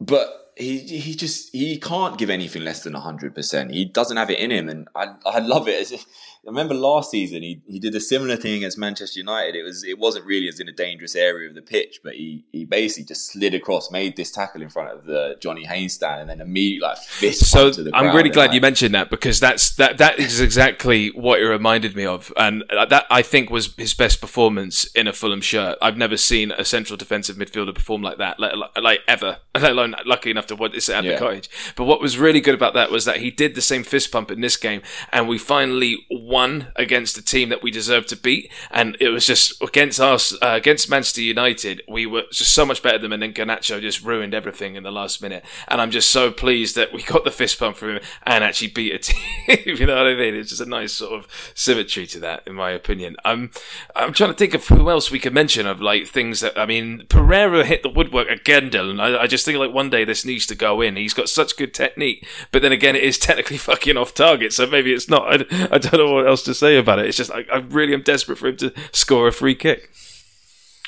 [0.00, 3.70] but he he just he can't give anything less than hundred percent.
[3.70, 5.92] He doesn't have it in him, and I I love it.
[5.92, 6.04] If,
[6.46, 9.54] I remember last season he, he did a similar thing against Manchester United.
[9.54, 12.44] It was it wasn't really as in a dangerous area of the pitch, but he,
[12.52, 16.22] he basically just slid across, made this tackle in front of the Johnny Haynes stand,
[16.22, 17.46] and then immediately like fist.
[17.46, 21.40] So I'm really glad like, you mentioned that because that's that that is exactly what
[21.40, 25.40] it reminded me of, and that I think was his best performance in a Fulham
[25.40, 25.76] shirt.
[25.82, 29.38] I've never seen a central defensive midfielder perform like that, like, like ever.
[29.58, 31.12] Let alone lucky enough to what it's at yeah.
[31.12, 31.50] the cottage.
[31.74, 34.30] But what was really good about that was that he did the same fist pump
[34.30, 34.82] in this game,
[35.12, 38.50] and we finally won against a team that we deserved to beat.
[38.70, 42.82] And it was just against us, uh, against Manchester United, we were just so much
[42.82, 43.22] better than them.
[43.22, 45.44] And then Garnacho just ruined everything in the last minute.
[45.68, 48.68] And I'm just so pleased that we got the fist pump from him and actually
[48.68, 48.98] beat a
[49.48, 49.76] team.
[49.76, 50.34] you know what I mean?
[50.34, 53.16] It's just a nice sort of symmetry to that, in my opinion.
[53.24, 53.50] I'm,
[53.96, 56.66] I'm trying to think of who else we could mention of like things that, I
[56.66, 59.00] mean, Pereira hit the woodwork again, Dylan.
[59.00, 60.94] I, I just think like one day this needs needs to go in.
[60.94, 64.52] He's got such good technique, but then again, it is technically fucking off target.
[64.52, 65.26] So maybe it's not.
[65.28, 67.06] I, I don't know what else to say about it.
[67.06, 69.90] It's just I, I really am desperate for him to score a free kick.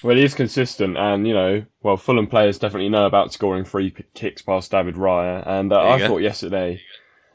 [0.03, 3.93] Well, he is consistent, and you know, well, Fulham players definitely know about scoring free
[4.15, 6.07] kicks past David Raya, and uh, I go.
[6.07, 6.81] thought yesterday,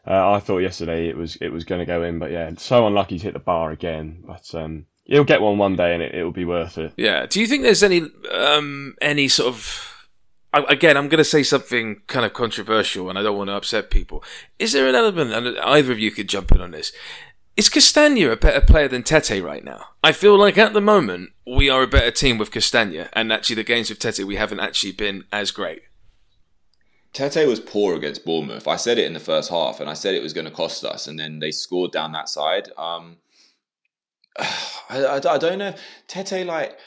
[0.08, 2.88] uh, I thought yesterday it was it was going to go in, but yeah, so
[2.88, 4.24] unlucky to hit the bar again.
[4.26, 6.94] But um, he'll get one one day, and it will be worth it.
[6.98, 7.28] Yeah.
[7.28, 9.95] Do you think there's any um, any sort of
[10.64, 13.90] again, I'm going to say something kind of controversial, and I don't want to upset
[13.90, 14.24] people.
[14.60, 16.92] Is there an element, and either of you could jump in on this?
[17.56, 19.86] Is Castagna a better player than Tete right now?
[20.04, 23.56] I feel like at the moment we are a better team with Castagna, and actually
[23.56, 25.84] the games with Tete we haven't actually been as great.
[27.14, 28.68] Tete was poor against Bournemouth.
[28.68, 30.84] I said it in the first half, and I said it was going to cost
[30.84, 32.70] us, and then they scored down that side.
[32.78, 33.18] Um,
[34.38, 35.74] I, I, I, don't know.
[36.08, 36.78] Tete, like,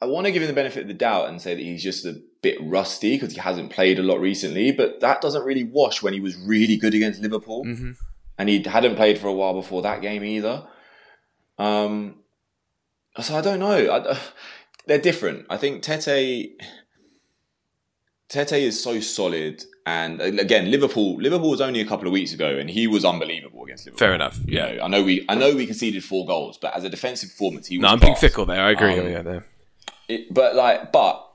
[0.00, 2.04] I want to give him the benefit of the doubt and say that he's just
[2.06, 6.02] a bit rusty because he hasn't played a lot recently, but that doesn't really wash
[6.02, 7.64] when he was really good against Liverpool.
[7.64, 7.92] Mm-hmm
[8.38, 10.66] and he hadn't played for a while before that game either.
[11.58, 12.20] Um,
[13.20, 13.90] so I don't know.
[13.90, 14.18] I,
[14.86, 15.46] they're different.
[15.50, 16.52] I think Tete
[18.28, 21.16] Tete is so solid, and again, Liverpool.
[21.16, 23.98] Liverpool was only a couple of weeks ago, and he was unbelievable against Liverpool.
[23.98, 24.38] Fair enough.
[24.46, 26.88] Yeah, you know, I know we I know we conceded four goals, but as a
[26.88, 27.82] defensive performance, he was.
[27.82, 28.62] No, I'm being fickle there.
[28.62, 28.98] I agree.
[28.98, 29.46] Um, yeah, there.
[30.08, 31.28] It, but like, but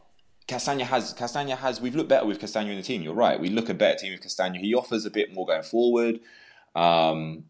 [0.47, 1.79] Castagna has Castagna has.
[1.79, 3.01] We've looked better with Castagna in the team.
[3.01, 3.39] You're right.
[3.39, 4.59] We look a better team with Castagna.
[4.59, 6.19] He offers a bit more going forward.
[6.75, 7.45] Um,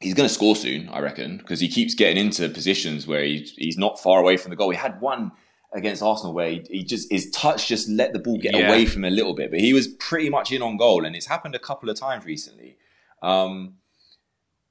[0.00, 3.46] he's going to score soon, I reckon, because he keeps getting into positions where he,
[3.56, 4.70] he's not far away from the goal.
[4.70, 5.30] He had one
[5.72, 8.68] against Arsenal where he, he just his touch just let the ball get yeah.
[8.68, 11.14] away from him a little bit, but he was pretty much in on goal, and
[11.14, 12.76] it's happened a couple of times recently.
[13.22, 13.74] Um,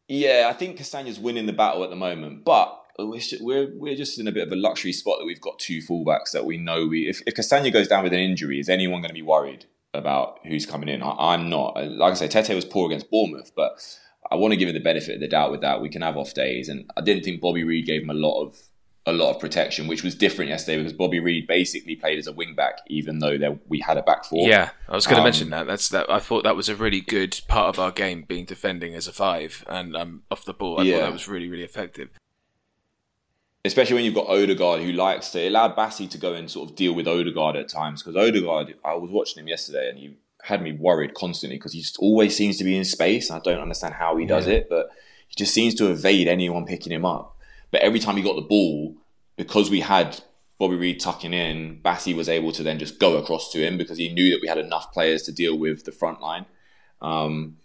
[0.08, 4.28] yeah, I think Castagna's winning the battle at the moment, but we're we're just in
[4.28, 7.08] a bit of a luxury spot that we've got two fullbacks that we know we
[7.08, 9.66] if, if Castagna goes down with an injury, is anyone going to be worried?
[9.94, 11.02] about who's coming in.
[11.02, 11.76] I, am not.
[11.76, 13.72] Like I say, Tete was poor against Bournemouth, but
[14.32, 15.82] I want to give him the benefit of the doubt with that.
[15.82, 18.42] We can have off days, and I didn't think Bobby Reid gave him a lot
[18.44, 18.58] of
[19.06, 22.32] a lot of protection, which was different yesterday because Bobby Reid basically played as a
[22.32, 24.48] wing back, even though there, we had a back four.
[24.48, 25.66] Yeah, I was going to um, mention that.
[25.66, 26.10] That's that.
[26.10, 29.14] I thought that was a really good part of our game, being defending as a
[29.14, 30.80] five and um, off the ball.
[30.80, 30.98] I yeah.
[30.98, 32.10] thought that was really really effective
[33.70, 35.44] especially when you've got Odegaard who likes to.
[35.44, 38.74] It allowed Bassey to go and sort of deal with Odegaard at times because Odegaard,
[38.84, 42.36] I was watching him yesterday and he had me worried constantly because he just always
[42.36, 43.30] seems to be in space.
[43.30, 44.56] I don't understand how he does yeah.
[44.56, 44.90] it, but
[45.28, 47.38] he just seems to evade anyone picking him up.
[47.70, 48.96] But every time he got the ball,
[49.36, 50.20] because we had
[50.58, 54.00] Bobby Reid tucking in, Bassey was able to then just go across to him because
[54.00, 56.48] he knew that we had enough players to deal with the front line.
[57.04, 57.58] Um,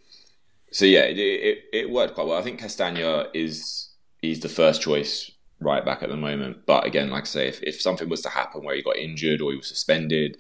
[0.71, 2.39] so yeah, it, it, it worked quite well.
[2.39, 3.89] I think Castagna is
[4.21, 5.31] he's the first choice
[5.65, 6.67] right back at the moment.
[6.67, 9.41] But again, like I say, if, if something was to happen where he got injured
[9.41, 10.37] or he was suspended,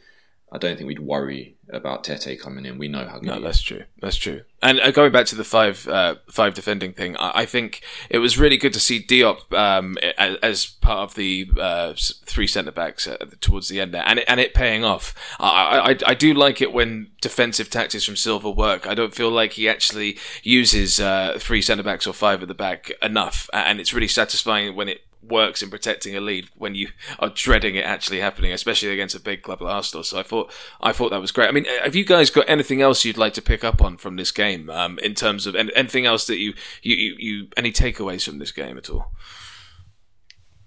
[0.54, 2.78] I don't think we'd worry about Tete coming in.
[2.78, 3.26] We know how good.
[3.26, 3.82] No, that's true.
[4.00, 4.42] That's true.
[4.62, 8.18] And uh, going back to the five uh, five defending thing, I, I, think it
[8.18, 12.70] was really good to see Diop um, as, as, part of the uh, three centre
[12.70, 15.12] backs uh, towards the end there, and it, and it paying off.
[15.40, 18.86] I, I, I do like it when defensive tactics from Silva work.
[18.86, 22.54] I don't feel like he actually uses uh, three centre backs or five at the
[22.54, 26.88] back enough, and it's really satisfying when it works in protecting a lead when you
[27.18, 30.04] are dreading it actually happening, especially against a big club like Arsenal.
[30.04, 31.48] So I thought I thought that was great.
[31.48, 34.16] I mean, have you guys got anything else you'd like to pick up on from
[34.16, 38.24] this game um, in terms of anything else that you, you you, you any takeaways
[38.24, 39.12] from this game at all?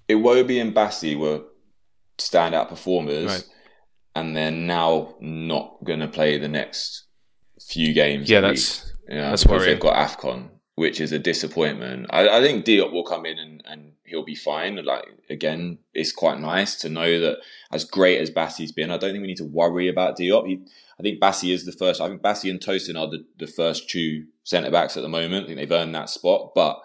[0.09, 1.43] Iwobi and Bassey were
[2.17, 3.43] standout performers, right.
[4.15, 7.05] and they're now not going to play the next
[7.61, 8.29] few games.
[8.29, 9.65] Yeah, that's yeah, that's worrying.
[9.65, 12.07] They've got Afcon, which is a disappointment.
[12.09, 14.83] I, I think Diop will come in and, and he'll be fine.
[14.83, 17.37] Like again, it's quite nice to know that
[17.71, 20.47] as great as Bassey's been, I don't think we need to worry about Diop.
[20.47, 20.61] He,
[20.99, 22.01] I think Bassey is the first.
[22.01, 25.43] I think Bassey and Tosin are the, the first two centre backs at the moment.
[25.43, 26.79] I think they've earned that spot, but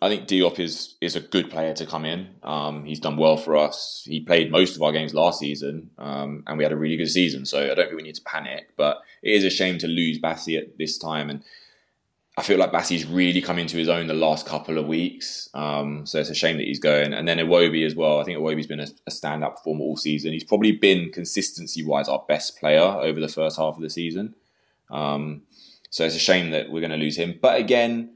[0.00, 2.28] I think Diop is is a good player to come in.
[2.42, 4.02] Um, he's done well for us.
[4.06, 7.10] He played most of our games last season, um, and we had a really good
[7.10, 7.46] season.
[7.46, 8.70] So I don't think we need to panic.
[8.76, 11.42] But it is a shame to lose Bassey at this time, and
[12.38, 15.48] I feel like Bassey's really come into his own the last couple of weeks.
[15.54, 17.14] Um, so it's a shame that he's going.
[17.14, 18.20] And then Iwobi as well.
[18.20, 20.32] I think Iwobi's been a, a standout performer all season.
[20.32, 24.34] He's probably been consistency wise our best player over the first half of the season.
[24.90, 25.42] Um,
[25.88, 27.38] so it's a shame that we're going to lose him.
[27.40, 28.12] But again,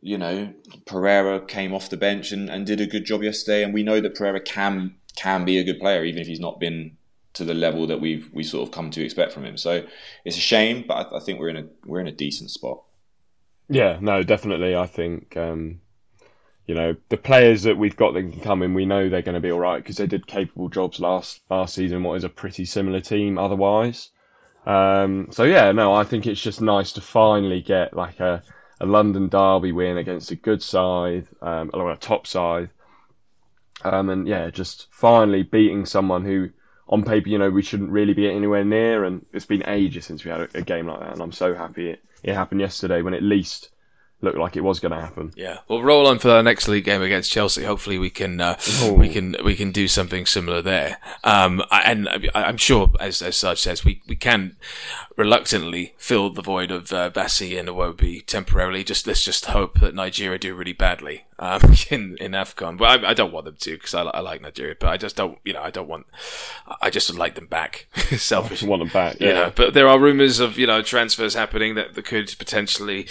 [0.00, 3.64] you know, Pereira came off the bench and, and did a good job yesterday.
[3.64, 6.60] And we know that Pereira can can be a good player, even if he's not
[6.60, 6.96] been
[7.32, 9.56] to the level that we've we sort of come to expect from him.
[9.56, 9.84] So
[10.24, 12.82] it's a shame, but I, I think we're in a we're in a decent spot.
[13.68, 14.76] Yeah, no, definitely.
[14.76, 15.80] I think um,
[16.66, 19.34] you know the players that we've got that can come in, we know they're going
[19.34, 22.02] to be all right because they did capable jobs last last season.
[22.02, 24.10] What is a pretty similar team otherwise.
[24.66, 28.42] Um, so yeah, no, I think it's just nice to finally get like a,
[28.80, 32.70] a London derby win against a good side, um, or a top side,
[33.84, 36.50] um, and yeah, just finally beating someone who,
[36.88, 40.24] on paper, you know, we shouldn't really be anywhere near, and it's been ages since
[40.24, 43.00] we had a, a game like that, and I'm so happy it, it happened yesterday
[43.00, 43.70] when at least
[44.20, 45.32] looked like it was going to happen.
[45.36, 47.64] Yeah, we'll roll on for our next league game against Chelsea.
[47.64, 48.58] Hopefully, we can uh,
[48.90, 50.98] we can we can do something similar there.
[51.24, 54.56] Um, and I, am sure, as as Sarge says, we we can
[55.16, 58.84] reluctantly fill the void of uh, Bassey and Iwobi temporarily.
[58.84, 62.78] Just let's just hope that Nigeria do really badly um, in in Afcon.
[62.78, 65.16] But I, I don't want them to because I, I, like Nigeria, but I just
[65.16, 65.38] don't.
[65.44, 66.06] You know, I don't want.
[66.80, 67.86] I just would like them back.
[68.16, 68.62] Selfish.
[68.64, 69.20] want them back.
[69.20, 69.26] Yeah.
[69.26, 73.06] You know, but there are rumours of you know transfers happening that, that could potentially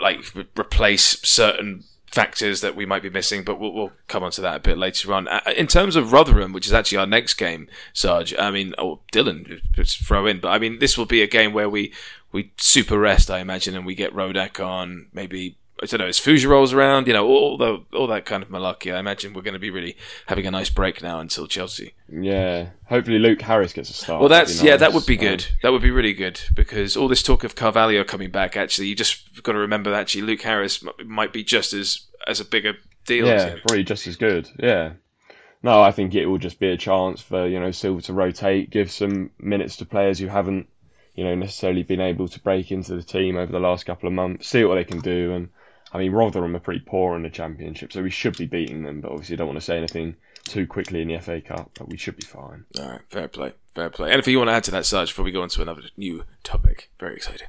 [0.00, 4.40] like replace certain factors that we might be missing, but we'll, we'll come on to
[4.40, 5.28] that a bit later on.
[5.56, 9.60] In terms of Rotherham, which is actually our next game, Sarge, I mean, oh, Dylan,
[9.72, 11.92] just throw in, but I mean, this will be a game where we,
[12.32, 16.18] we super rest, I imagine, and we get Rodak on, maybe I don't know, as
[16.18, 18.94] Fuja rolls around, you know, all the all that kind of malarkey.
[18.94, 21.94] I imagine we're going to be really having a nice break now until Chelsea.
[22.08, 24.20] Yeah, hopefully Luke Harris gets a start.
[24.20, 24.62] Well, that's nice.
[24.62, 25.42] yeah, that would be good.
[25.42, 28.88] Um, that would be really good because all this talk of Carvalho coming back, actually,
[28.88, 32.44] you just got to remember that actually Luke Harris might be just as as a
[32.44, 32.74] bigger
[33.06, 33.26] deal.
[33.26, 34.50] Yeah, probably just as good.
[34.58, 34.92] Yeah.
[35.62, 38.70] No, I think it will just be a chance for you know Silva to rotate,
[38.70, 40.68] give some minutes to players who haven't
[41.14, 44.12] you know necessarily been able to break into the team over the last couple of
[44.12, 45.48] months, see what they can do and
[45.92, 49.00] I mean, Rotherham are pretty poor in the Championship, so we should be beating them.
[49.00, 51.70] But obviously, don't want to say anything too quickly in the FA Cup.
[51.78, 52.64] But we should be fine.
[52.78, 54.12] All right, fair play, fair play.
[54.12, 56.24] Anything you want to add to that, Sarge, before we go on to another new
[56.44, 56.90] topic?
[56.98, 57.48] Very exciting.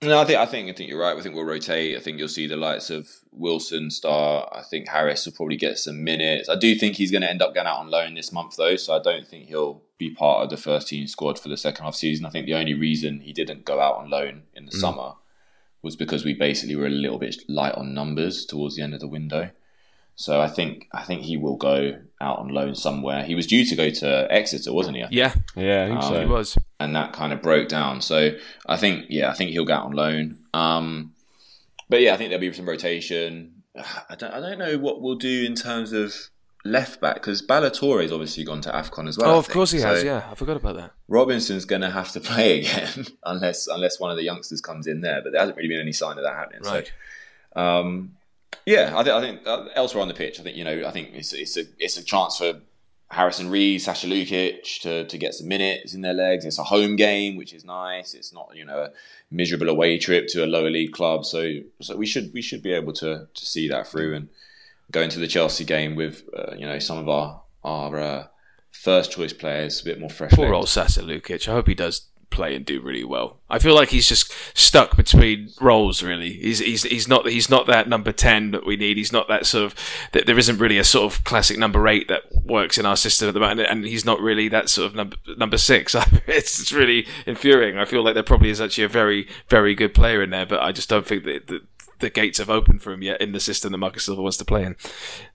[0.00, 1.16] No, I think I think I think you're right.
[1.16, 1.96] I think we'll rotate.
[1.96, 4.48] I think you'll see the likes of Wilson start.
[4.52, 6.48] I think Harris will probably get some minutes.
[6.48, 8.76] I do think he's going to end up going out on loan this month, though.
[8.76, 11.84] So I don't think he'll be part of the first team squad for the second
[11.84, 12.26] half season.
[12.26, 14.80] I think the only reason he didn't go out on loan in the mm.
[14.80, 15.14] summer
[15.82, 19.00] was because we basically were a little bit light on numbers towards the end of
[19.00, 19.50] the window.
[20.16, 23.22] So I think I think he will go out on loan somewhere.
[23.22, 25.04] He was due to go to Exeter, wasn't he?
[25.10, 26.20] Yeah, yeah, I think um, so.
[26.20, 28.00] He was, and that kind of broke down.
[28.00, 28.32] So
[28.66, 30.38] I think, yeah, I think he'll go out on loan.
[30.52, 31.12] Um,
[31.88, 33.62] but yeah, I think there'll be some rotation.
[33.76, 36.12] I don't, I don't know what we'll do in terms of
[36.64, 39.34] left back because Ballatore obviously gone to Afcon as well.
[39.34, 40.04] Oh, of course he so has.
[40.04, 40.92] Yeah, I forgot about that.
[41.08, 45.00] Robinson's going to have to play again unless unless one of the youngsters comes in
[45.00, 45.22] there.
[45.22, 46.62] But there hasn't really been any sign of that happening.
[46.62, 46.92] Right.
[47.54, 48.12] So, um,
[48.66, 50.90] yeah, I, th- I think uh, elsewhere on the pitch, I think you know, I
[50.90, 52.60] think it's, it's a it's a chance for
[53.10, 56.44] Harrison Reed, Sasha Lukic to, to get some minutes in their legs.
[56.44, 58.12] It's a home game, which is nice.
[58.12, 58.90] It's not you know a
[59.30, 61.24] miserable away trip to a lower league club.
[61.24, 64.28] So so we should we should be able to to see that through and
[64.90, 68.26] going to the Chelsea game with uh, you know some of our our uh,
[68.70, 70.32] first choice players a bit more fresh.
[70.32, 71.48] Poor old Sasa Lukic.
[71.48, 73.38] I hope he does play and do really well.
[73.50, 76.02] I feel like he's just stuck between roles.
[76.02, 78.96] Really, he's he's he's not he's not that number ten that we need.
[78.96, 79.74] He's not that sort of
[80.12, 83.28] that there isn't really a sort of classic number eight that works in our system
[83.28, 85.94] at the moment, and he's not really that sort of number number six.
[86.26, 87.78] it's, it's really infuriating.
[87.78, 90.60] I feel like there probably is actually a very very good player in there, but
[90.60, 91.62] I just don't think that, that
[91.98, 94.44] the gates have opened for him yet in the system that Marcus Silva wants to
[94.44, 94.76] play in.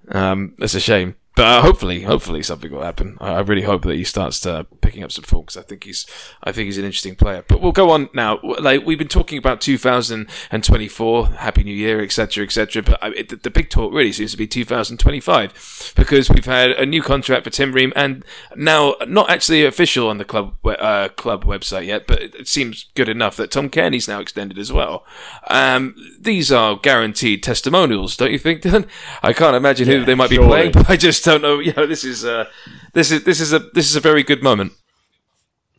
[0.10, 1.16] Um, that's a shame.
[1.36, 3.18] But uh, hopefully, hopefully something will happen.
[3.20, 5.84] I, I, really hope that he starts uh, picking up some form because I think
[5.84, 6.06] he's,
[6.44, 7.44] I think he's an interesting player.
[7.48, 8.40] But we'll go on now.
[8.44, 12.84] Like we've been talking about 2024, Happy New Year, etc., etc.
[12.84, 16.86] But I, it, the big talk really seems to be 2025 because we've had a
[16.86, 18.24] new contract for Tim Ream and
[18.56, 22.92] now not actually official on the club uh, club website yet, but it, it, seems
[22.94, 25.04] good enough that Tom Cairney's now extended as well.
[25.50, 28.88] Um, these are guaranteed testimonials, don't you think, Dylan?
[29.24, 30.46] I can't imagine who they might surely.
[30.46, 31.60] be playing, but I just don't know.
[31.60, 32.46] You know, this is uh,
[32.94, 34.74] this is this is a this is a very good moment.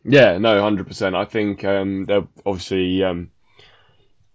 [0.03, 1.15] Yeah, no, hundred percent.
[1.15, 3.31] I think um, they'll obviously um,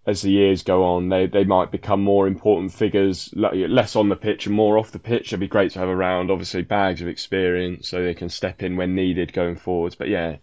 [0.05, 4.15] as the years go on, they they might become more important figures, less on the
[4.15, 5.29] pitch and more off the pitch.
[5.29, 6.31] It'd be great to have around.
[6.31, 9.95] Obviously, bags of experience so they can step in when needed going forwards.
[9.95, 10.37] But yeah,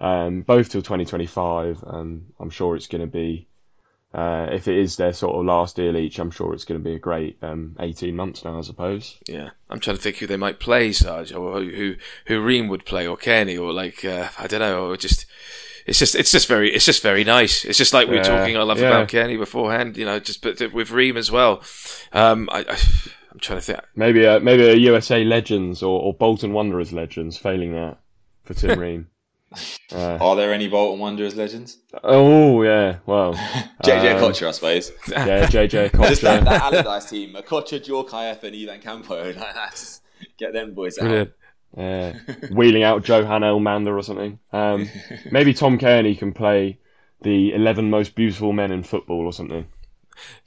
[0.00, 1.82] um, both till 2025.
[1.86, 3.48] Um, I'm sure it's going to be
[4.14, 6.84] uh, if it is their sort of last deal each, I'm sure it's going to
[6.84, 9.18] be a great um, 18 months now, I suppose.
[9.26, 11.94] Yeah, I'm trying to think who they might play, Sarge, or who
[12.26, 15.26] who Ream would play, or Cairney, or like uh, I don't know, or just
[15.86, 17.64] it's just it's just very it's just very nice.
[17.64, 18.88] It's just like we were yeah, talking I love yeah.
[18.88, 21.62] about Cairney beforehand, you know, just but with Ream as well.
[22.12, 22.78] Um, I, I
[23.32, 23.80] am trying to think.
[23.96, 27.36] Maybe a, maybe a USA Legends or, or Bolton Wanderers Legends.
[27.36, 27.98] Failing that
[28.44, 29.08] for Tim Ream.
[29.92, 31.78] Uh, Are there any Bolton Wanderers legends?
[32.02, 33.34] Oh yeah, well,
[33.84, 34.92] JJ um, Okocha, I suppose.
[35.08, 35.92] Yeah, JJ.
[36.08, 39.32] Just that, that Allardyce team: Okocha, Djorkaeff, and Ivan Campo.
[39.42, 39.74] Like,
[40.38, 41.28] get them boys out.
[41.76, 42.12] Uh,
[42.52, 44.38] wheeling out Johan Elmander or something.
[44.52, 44.88] Um,
[45.30, 46.78] maybe Tom Cairney can play
[47.22, 49.66] the eleven most beautiful men in football or something.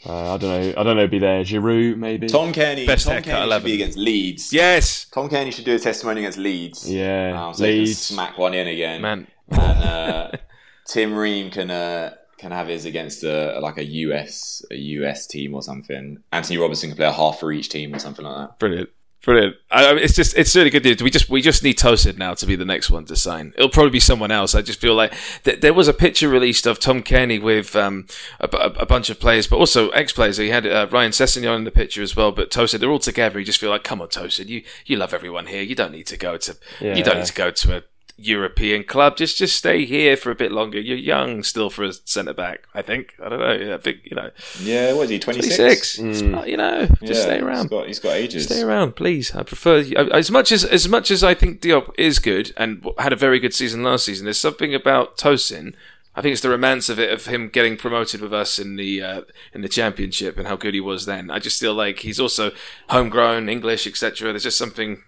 [0.05, 0.73] Uh, I don't know.
[0.77, 1.07] I don't know.
[1.07, 2.27] Be there, Giroud maybe.
[2.27, 2.85] Tom Cairney.
[2.87, 4.53] Best Tom haircut Cairney should be against Leeds.
[4.53, 6.89] Yes, Tom Cairney should do a testimony against Leeds.
[6.91, 7.97] Yeah, Um, so he can Leeds.
[7.99, 9.01] smack one in again.
[9.01, 9.27] man.
[9.49, 10.31] And uh,
[10.87, 15.53] Tim Ream can uh, can have his against a like a US a US team
[15.55, 16.19] or something.
[16.31, 18.59] Anthony Robertson can play a half for each team or something like that.
[18.59, 18.89] Brilliant.
[19.25, 19.55] Brilliant.
[19.71, 21.01] I, it's just it's really good news.
[21.01, 23.53] We just we just need Tosin now to be the next one to sign.
[23.57, 24.53] It'll probably be someone else.
[24.53, 28.05] I just feel like th- there was a picture released of Tom Cairney with um,
[28.39, 30.37] a, a bunch of players, but also ex players.
[30.37, 32.31] He had uh, Ryan Sessegnon in the picture as well.
[32.31, 33.39] But Tosin, they're all together.
[33.39, 35.63] You just feel like, come on, Tosin, you you love everyone here.
[35.63, 37.83] You don't need to go to you don't need to go to a
[38.17, 39.17] European club.
[39.17, 40.79] Just just stay here for a bit longer.
[40.79, 42.63] You're young still for a centre back.
[42.73, 43.13] I think.
[43.23, 43.75] I don't know.
[43.75, 44.31] I think you know.
[44.61, 45.19] Yeah, what is he?
[45.19, 45.95] Twenty six.
[45.95, 46.19] six.
[46.19, 46.21] six.
[46.21, 47.63] You know, just stay around.
[47.63, 48.45] He's got, he's got ages.
[48.45, 49.35] Stay around, please.
[49.35, 49.79] I prefer
[50.13, 53.39] as much as as much as I think Diop is good and had a very
[53.39, 54.25] good season last season.
[54.25, 55.73] There's something about Tosin.
[56.17, 59.03] I think it's the romance of it of him getting promoted with us in the
[59.03, 59.21] uh,
[59.53, 61.29] in the championship and how good he was then.
[61.29, 62.51] I just feel like he's also
[62.89, 64.31] homegrown, English, etc.
[64.31, 65.03] There's just something.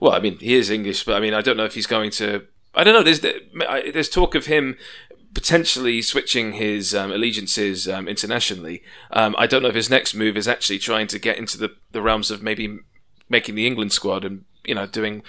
[0.00, 2.10] Well, I mean, he is English, but I mean, I don't know if he's going
[2.12, 2.46] to.
[2.74, 3.02] I don't know.
[3.02, 4.76] There's there's talk of him
[5.34, 8.82] potentially switching his um, allegiances um, internationally.
[9.10, 11.74] Um, I don't know if his next move is actually trying to get into the,
[11.92, 12.78] the realms of maybe
[13.28, 15.22] making the England squad and you know doing,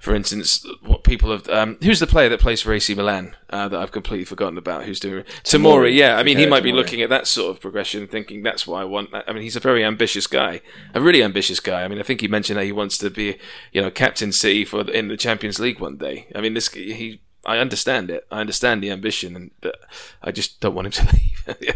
[0.00, 1.48] for instance, what people have.
[1.48, 4.84] Um, who's the player that plays for AC Milan uh, that I've completely forgotten about?
[4.84, 5.26] Who's doing it?
[5.44, 5.94] Tomori?
[5.94, 8.80] Yeah, I mean he might be looking at that sort of progression, thinking that's what
[8.80, 9.10] I want.
[9.12, 10.60] I mean he's a very ambitious guy,
[10.94, 11.82] a really ambitious guy.
[11.84, 13.38] I mean I think he mentioned that he wants to be
[13.72, 16.28] you know captain City for in the Champions League one day.
[16.34, 17.20] I mean this he.
[17.46, 18.26] I understand it.
[18.30, 19.76] I understand the ambition, and but
[20.22, 21.16] I just don't want him to
[21.60, 21.74] leave,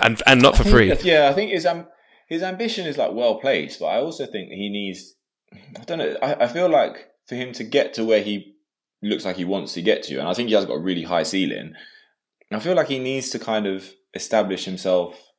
[0.00, 0.94] and and not for free.
[1.02, 1.88] Yeah, I think his um,
[2.28, 5.14] his ambition is like well placed, but I also think he needs.
[5.78, 6.16] I don't know.
[6.22, 8.54] I, I feel like for him to get to where he
[9.02, 11.02] looks like he wants to get to, and I think he has got a really
[11.04, 11.74] high ceiling.
[12.50, 15.32] I feel like he needs to kind of establish himself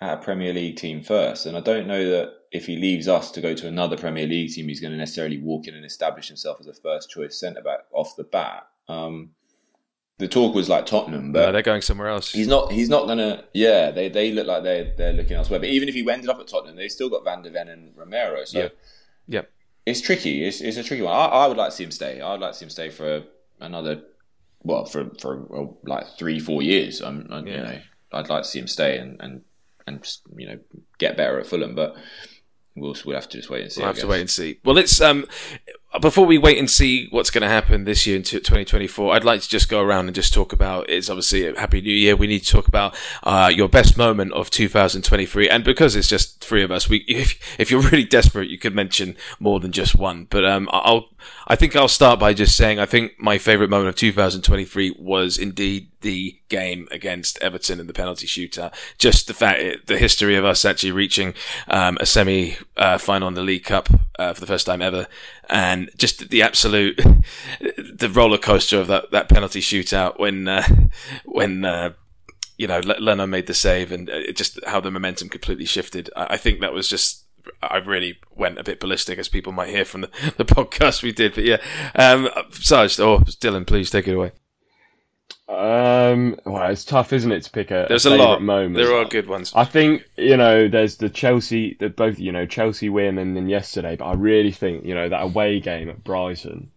[0.00, 3.30] at a Premier League team first, and I don't know that if he leaves us
[3.32, 6.28] to go to another Premier League team, he's going to necessarily walk in and establish
[6.28, 8.68] himself as a first choice centre back off the bat.
[8.88, 9.30] Um,
[10.18, 12.30] the talk was like Tottenham, but No, they're going somewhere else.
[12.32, 12.70] He's not.
[12.72, 13.44] He's not gonna.
[13.54, 15.60] Yeah, they, they look like they they're looking elsewhere.
[15.60, 17.96] But even if he ended up at Tottenham, they've still got Van der Ven and
[17.96, 18.44] Romero.
[18.44, 18.68] So Yeah.
[19.30, 19.42] Yeah.
[19.86, 20.44] it's tricky.
[20.44, 21.14] It's, it's a tricky one.
[21.14, 22.20] I, I would like to see him stay.
[22.20, 23.22] I would like to see him stay for
[23.60, 24.02] another.
[24.62, 27.00] Well, for for well, like three four years.
[27.00, 27.26] I'm.
[27.30, 27.62] I, You Yeah.
[27.62, 27.78] know,
[28.12, 29.42] I'd like to see him stay and and
[29.86, 30.58] and just, you know
[30.98, 31.96] get better at Fulham, but.
[32.76, 33.80] We'll, we'll have to just wait and see.
[33.80, 34.60] We'll have to wait and see.
[34.64, 35.26] Well, let's um,
[35.98, 39.12] before we wait and see what's going to happen this year in 2024.
[39.12, 40.88] I'd like to just go around and just talk about.
[40.88, 42.14] It's obviously a happy new year.
[42.14, 46.40] We need to talk about uh, your best moment of 2023, and because it's just
[46.40, 49.96] three of us, we if if you're really desperate, you could mention more than just
[49.96, 50.28] one.
[50.30, 51.08] But um, I'll
[51.46, 55.38] I think I'll start by just saying I think my favourite moment of 2023 was
[55.38, 58.74] indeed the game against Everton in the penalty shootout.
[58.98, 61.34] Just the fact, the history of us actually reaching
[61.68, 65.06] um, a semi uh, final in the League Cup uh, for the first time ever,
[65.48, 66.96] and just the absolute
[67.60, 70.66] the roller coaster of that, that penalty shootout when uh,
[71.24, 71.64] when.
[71.64, 71.92] Uh,
[72.56, 76.10] you know, Le- Leno made the save, and uh, just how the momentum completely shifted.
[76.14, 77.24] I think that was just
[77.62, 81.12] I really went a bit ballistic, as people might hear from the, the podcast we
[81.12, 81.34] did.
[81.34, 81.58] But yeah,
[81.94, 84.32] um, Sarge or Dylan, please take it away.
[85.48, 88.40] Um, well, it's tough, isn't it, to pick a, There's a, lot.
[88.40, 88.76] moment.
[88.76, 89.52] There are good ones.
[89.54, 93.48] I think you know there's the Chelsea, the both you know Chelsea win and then
[93.48, 96.70] yesterday, but I really think you know that away game at Brighton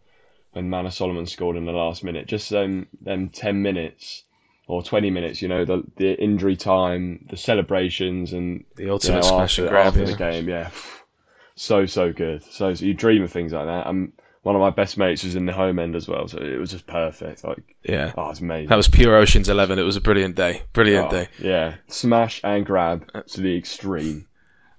[0.53, 4.23] when Manor Solomon scored in the last minute, just them them ten minutes
[4.67, 8.93] or twenty minutes, you know the the injury time, the celebrations, and The you know,
[8.93, 9.87] ultimate smash after, and grab.
[9.87, 10.05] after yeah.
[10.05, 10.69] the game, yeah,
[11.55, 12.43] so so good.
[12.43, 13.87] So, so you dream of things like that.
[13.87, 16.57] And one of my best mates was in the home end as well, so it
[16.59, 17.43] was just perfect.
[17.45, 18.11] Like, Yeah.
[18.17, 18.67] oh, it's amazing.
[18.67, 19.79] That was pure Ocean's Eleven.
[19.79, 20.63] It was a brilliant day.
[20.73, 21.27] Brilliant Oh, day.
[21.39, 24.27] Yeah, smash and grab to the extreme.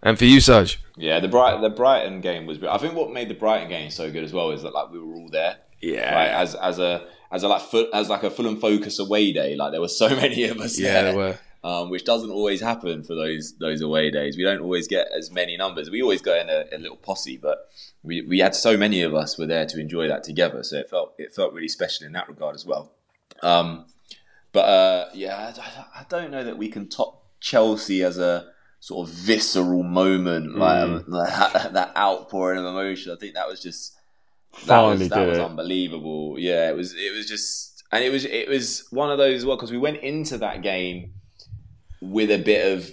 [0.03, 0.83] And for you, Sarge.
[0.97, 2.63] Yeah, the Bright the Brighton game was.
[2.63, 4.99] I think what made the Brighton game so good as well is that like we
[4.99, 5.57] were all there.
[5.81, 6.15] Yeah.
[6.15, 9.57] Like as as a as a like full, as like a Fulham focus away day.
[9.57, 13.15] Like there were so many of us Yeah, there, um, which doesn't always happen for
[13.15, 14.37] those those away days.
[14.37, 15.91] We don't always get as many numbers.
[15.91, 17.69] We always go in a, a little posse, but
[18.03, 20.63] we, we had so many of us were there to enjoy that together.
[20.63, 22.93] So it felt it felt really special in that regard as well.
[23.43, 23.87] Um,
[24.53, 28.47] but uh, yeah, I, I don't know that we can top Chelsea as a
[28.79, 33.13] sort of visceral moment, like, um, that, that outpouring of emotion.
[33.13, 33.97] I think that was just
[34.55, 35.45] Finally was, that did was it.
[35.45, 36.37] unbelievable.
[36.39, 36.95] Yeah, it was.
[36.95, 39.45] It was just, and it was it was one of those.
[39.45, 41.13] Well, because we went into that game
[42.01, 42.91] with a bit of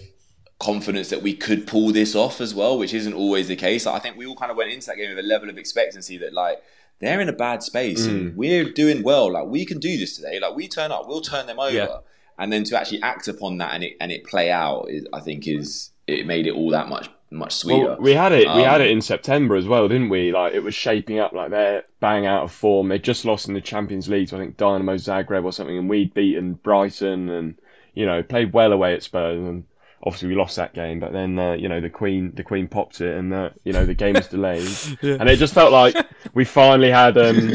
[0.60, 3.88] confidence that we could pull this off as well, which isn't always the case.
[3.88, 6.18] I think we all kind of went into that game with a level of expectancy
[6.18, 6.62] that like
[7.00, 8.10] they're in a bad space mm.
[8.10, 9.32] and we're doing well.
[9.32, 10.40] Like we can do this today.
[10.40, 11.76] Like we turn up, we'll turn them over.
[11.76, 11.98] Yeah.
[12.38, 15.20] And then to actually act upon that and it and it play out, is, I
[15.20, 17.86] think is it made it all that much much sweeter.
[17.86, 18.48] Well, we had it.
[18.48, 20.32] Um, we had it in September as well, didn't we?
[20.32, 22.90] Like it was shaping up like they're bang out of form.
[22.90, 25.90] They just lost in the Champions League to I think Dynamo Zagreb or something, and
[25.90, 27.56] we'd beaten Brighton and
[27.94, 29.40] you know played well away at Spurs.
[29.40, 29.64] And
[30.04, 33.02] obviously we lost that game, but then uh, you know the Queen the Queen popped
[33.02, 34.70] it, and uh, you know the game was delayed,
[35.02, 35.18] yeah.
[35.20, 35.96] and it just felt like
[36.34, 37.52] we finally had um,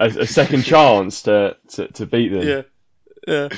[0.00, 2.46] a, a, second chance to, to, to beat them.
[2.46, 2.62] Yeah,
[3.26, 3.48] yeah.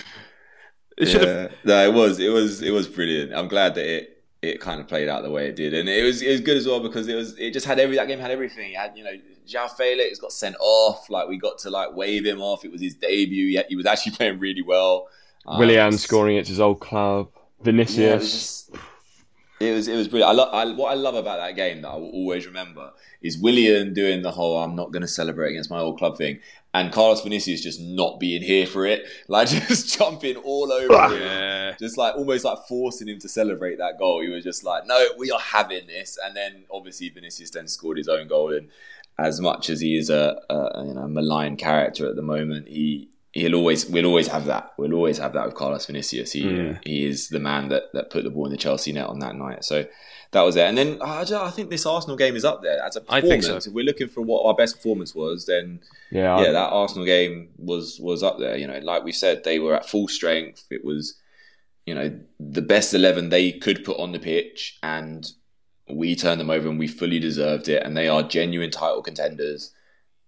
[0.96, 1.48] It yeah.
[1.64, 3.34] No, it was it was it was brilliant.
[3.34, 4.13] I'm glad that it
[4.48, 6.56] it kind of played out the way it did, and it was it was good
[6.56, 8.72] as well because it was it just had every that game had everything.
[8.72, 9.12] It had you know
[9.46, 12.64] João Felix got sent off, like we got to like wave him off.
[12.64, 13.46] It was his debut.
[13.46, 15.08] Yet he was actually playing really well.
[15.46, 17.28] Um, Willian scoring at his old club.
[17.62, 18.70] Vinicius.
[18.72, 18.80] Yeah,
[19.60, 20.30] it was it was brilliant.
[20.30, 22.92] I, lo- I what I love about that game that I will always remember
[23.22, 26.40] is Willian doing the whole "I'm not going to celebrate against my old club" thing,
[26.72, 31.12] and Carlos Vinicius just not being here for it, like just jumping all over ah.
[31.12, 31.68] yeah.
[31.70, 34.20] him, just like almost like forcing him to celebrate that goal.
[34.22, 37.96] He was just like, "No, we are having this," and then obviously Vinicius then scored
[37.96, 38.68] his own goal, and
[39.18, 43.08] as much as he is a, a you know malign character at the moment, he
[43.34, 44.72] he'll always we'll always have that.
[44.78, 46.32] We'll always have that with Carlos Vinicius.
[46.32, 46.78] He mm.
[46.86, 49.34] he is the man that that put the ball in the Chelsea net on that
[49.34, 49.64] night.
[49.64, 49.84] So
[50.30, 50.62] that was it.
[50.62, 53.46] And then I, I think this Arsenal game is up there as a performance.
[53.46, 53.56] So.
[53.56, 55.80] If we're looking for what our best performance was, then
[56.10, 58.56] yeah, yeah, that Arsenal game was was up there.
[58.56, 60.64] You know, like we said, they were at full strength.
[60.70, 61.16] It was
[61.86, 65.28] you know the best eleven they could put on the pitch, and
[65.90, 67.82] we turned them over, and we fully deserved it.
[67.84, 69.72] And they are genuine title contenders.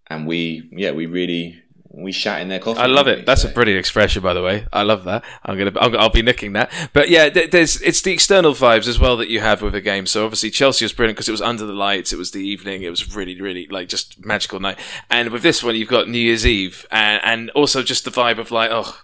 [0.09, 1.61] And we, yeah, we really
[1.97, 2.81] we shat in their coffee.
[2.81, 3.25] I love it.
[3.25, 3.49] That's so.
[3.49, 4.67] a brilliant expression, by the way.
[4.71, 5.25] I love that.
[5.43, 6.71] I'm gonna, I'll, I'll be nicking that.
[6.93, 10.07] But yeah, there's it's the external vibes as well that you have with a game.
[10.07, 12.13] So obviously Chelsea was brilliant because it was under the lights.
[12.13, 12.83] It was the evening.
[12.83, 14.79] It was really, really like just magical night.
[15.09, 18.39] And with this one, you've got New Year's Eve, and and also just the vibe
[18.39, 19.01] of like, oh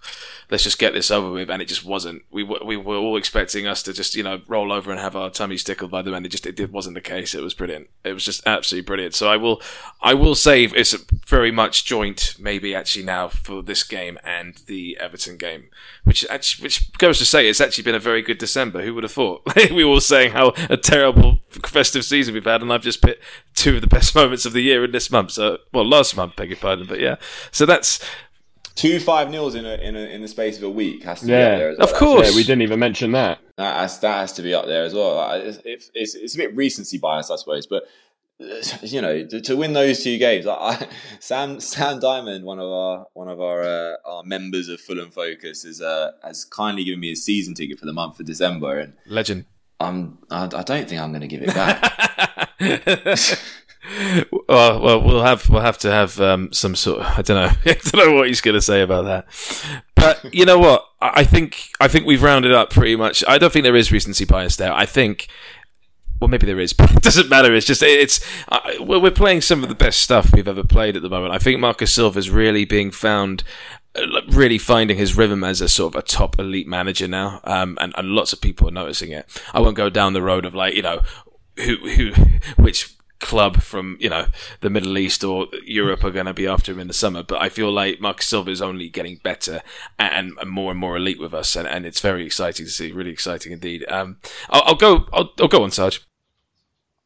[0.50, 1.50] let's just get this over with.
[1.50, 2.22] And it just wasn't.
[2.30, 5.16] We were, we were all expecting us to just, you know, roll over and have
[5.16, 6.14] our tummies tickled by them.
[6.14, 7.34] And it just, it wasn't the case.
[7.34, 7.88] It was brilliant.
[8.04, 9.14] It was just absolutely brilliant.
[9.14, 9.60] So I will,
[10.00, 10.94] I will say it's
[11.26, 15.68] very much joint, maybe actually now for this game and the Everton game,
[16.04, 18.82] which actually, which goes to say it's actually been a very good December.
[18.82, 19.42] Who would have thought?
[19.70, 23.22] we were all saying how a terrible festive season we've had, and I've just picked
[23.54, 25.32] two of the best moments of the year in this month.
[25.32, 27.16] So, well, last month, beg your pardon, but yeah.
[27.50, 28.04] So that's
[28.74, 31.26] two five nils in a, in a, in the space of a week has to
[31.26, 31.88] yeah, be up there as well.
[31.88, 33.38] Of course, yeah, we didn't even mention that.
[33.56, 35.32] That has, that has to be up there as well.
[35.34, 37.84] It's, it's, it's a bit recency bias, I suppose, but
[38.82, 40.86] you know, to, to win those two games, I,
[41.20, 45.64] Sam Sam Diamond, one of our one of our uh, our members of Fulham Focus,
[45.64, 48.94] is uh, has kindly given me a season ticket for the month of December, and
[49.06, 49.44] legend.
[49.80, 52.48] I'm I, I don't think I'm going to give it back.
[54.48, 57.00] well, well, we'll have we'll have to have um, some sort.
[57.00, 57.56] Of, I don't know.
[57.70, 59.82] I don't know what he's going to say about that.
[59.94, 60.84] But you know what?
[61.00, 63.24] I think I think we've rounded up pretty much.
[63.26, 64.72] I don't think there is recency bias there.
[64.72, 65.28] I think.
[66.20, 67.52] Well, maybe there is, but it doesn't matter.
[67.52, 71.02] It's just it's uh, we're playing some of the best stuff we've ever played at
[71.02, 71.34] the moment.
[71.34, 73.42] I think Marcus Silva is really being found
[73.96, 77.76] uh, really finding his rhythm as a sort of a top elite manager now, um,
[77.80, 79.28] and, and lots of people are noticing it.
[79.52, 81.02] I won't go down the road of like you know
[81.56, 82.12] who who
[82.56, 84.26] which club from you know
[84.60, 87.22] the Middle East or Europe are going to be after him in the summer.
[87.22, 89.62] But I feel like Marcus Silva is only getting better
[89.98, 92.92] and, and more and more elite with us, and, and, it's very exciting to see.
[92.92, 93.84] Really exciting indeed.
[93.88, 94.18] Um,
[94.50, 95.06] I'll, I'll, go.
[95.12, 96.04] I'll, I'll, go on, Sarge.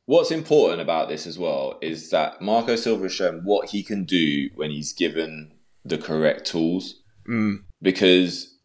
[0.06, 4.04] What's important about this as well is that Marco Silva has shown what he can
[4.04, 5.52] do when he's given
[5.84, 7.02] the correct tools.
[7.28, 7.64] Mm.
[7.82, 8.55] Because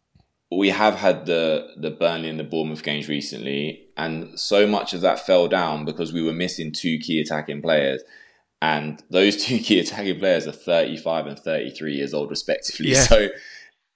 [0.58, 5.00] we have had the the Burnley and the Bournemouth games recently, and so much of
[5.02, 8.02] that fell down because we were missing two key attacking players,
[8.60, 12.92] and those two key attacking players are thirty five and thirty three years old respectively.
[12.92, 13.02] Yeah.
[13.02, 13.28] So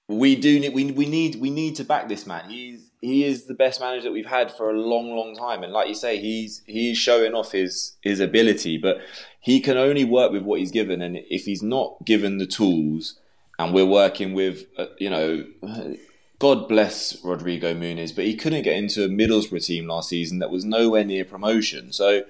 [0.07, 2.49] we do need we we need we need to back this man.
[2.49, 5.71] He's he is the best manager that we've had for a long, long time, and
[5.71, 8.97] like you say, he's he's showing off his his ability, but
[9.39, 13.19] he can only work with what he's given, and if he's not given the tools
[13.59, 15.45] and we're working with, uh, you know,
[16.39, 20.51] God bless Rodrigo Muniz, but he couldn't get into a Middlesbrough team last season that
[20.51, 21.91] was nowhere near promotion.
[21.91, 22.23] So,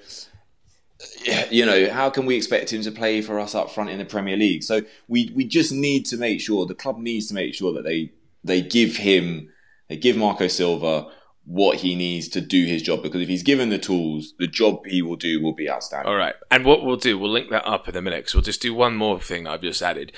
[1.51, 4.05] you know, how can we expect him to play for us up front in the
[4.05, 4.63] Premier League?
[4.63, 7.83] So we we just need to make sure the club needs to make sure that
[7.83, 8.11] they
[8.45, 9.49] they give him
[9.89, 11.11] they give Marco Silva
[11.43, 14.85] what he needs to do his job because if he's given the tools, the job
[14.85, 16.09] he will do will be outstanding.
[16.09, 16.35] All right.
[16.51, 18.73] And what we'll do, we'll link that up in a minute because we'll just do
[18.73, 20.11] one more thing I've just added.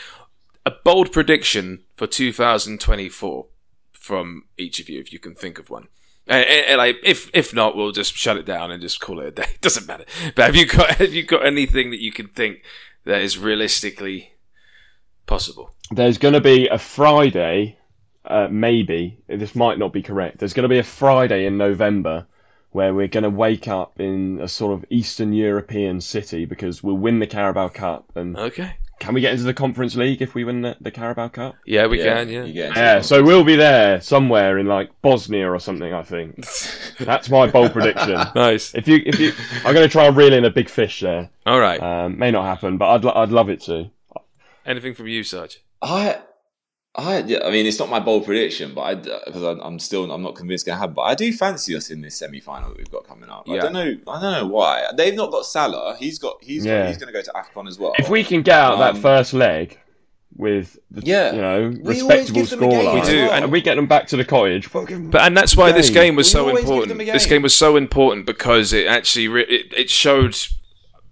[0.66, 3.46] A bold prediction for 2024
[4.10, 5.88] from each of you if you can think of one.
[6.26, 9.28] And, and, like if if not, we'll just shut it down and just call it
[9.28, 9.52] a day.
[9.62, 10.06] Doesn't matter.
[10.36, 12.64] But have you got have you got anything that you can think
[13.06, 14.34] that is realistically
[15.28, 15.76] possible?
[15.92, 17.78] There's going to be a Friday,
[18.26, 20.40] uh, maybe this might not be correct.
[20.40, 22.26] There's going to be a Friday in November
[22.72, 26.98] where we're going to wake up in a sort of Eastern European city because we'll
[26.98, 28.74] win the Carabao Cup and Okay.
[29.00, 31.56] Can we get into the Conference League if we win the, the Carabao Cup?
[31.66, 32.30] Yeah, we Yeah, can.
[32.30, 32.44] Yeah.
[32.44, 35.94] you get into Yeah, so we'll be there somewhere in like Bosnia or something.
[35.94, 36.36] I think
[37.00, 38.20] that's my bold prediction.
[38.36, 38.76] Nice.
[38.76, 39.32] If you, if you,
[39.66, 41.30] I'm going to try and reel in a big fish there.
[41.46, 41.82] All right.
[41.82, 43.90] Um, may not happen, but I'd, lo- I'd love it to.
[44.66, 45.62] Anything from you, Sarge?
[45.82, 46.20] I,
[47.00, 50.10] I, yeah, I mean, it's not my bold prediction, but I, because I'm, I'm still,
[50.12, 50.94] I'm not convinced going to happen.
[50.96, 53.48] But I do fancy us in this semi-final that we've got coming up.
[53.50, 55.96] I don't know, I don't know why they've not got Salah.
[55.98, 56.82] He's got, he's, Yeah.
[56.84, 57.94] got, he's going to go to Afcon as well.
[58.00, 59.78] If we can get out that Um, first leg
[60.36, 61.34] with, the, Yeah.
[61.34, 63.88] you know, respectable give them a game scoreline, We do, and, and- we get them
[63.88, 64.74] back to the cottage.
[64.74, 65.96] we'll give 'em- But and that's why this Game.
[66.04, 66.88] game was We so important.
[66.90, 67.36] them a This game.
[67.38, 70.38] game was so important because it actually re- it, it showed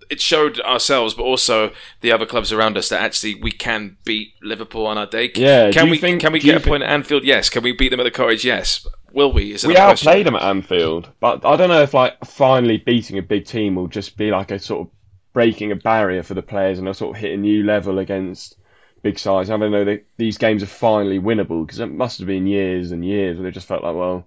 [0.10, 4.34] it showed ourselves, but also the other clubs around us that actually we can beat
[4.42, 5.32] Liverpool on our day.
[5.36, 7.24] Yeah, Can we think- can we get a point at Anfield?
[7.24, 7.50] Yes.
[7.50, 8.46] Can we beat them at the Cottage?
[8.46, 8.88] Yes.
[9.14, 9.54] Will we?
[9.54, 10.08] Is we question.
[10.10, 13.76] outplayed them at Anfield, but I don't know if like finally beating a big team
[13.76, 14.94] will just be like a sort of
[15.34, 18.58] breaking a barrier for the players and a sort of hit a new level against
[19.04, 19.50] big sides.
[19.50, 22.92] I don't know that these games are finally winnable because it must have been years
[22.92, 24.26] and years where they just felt like, well,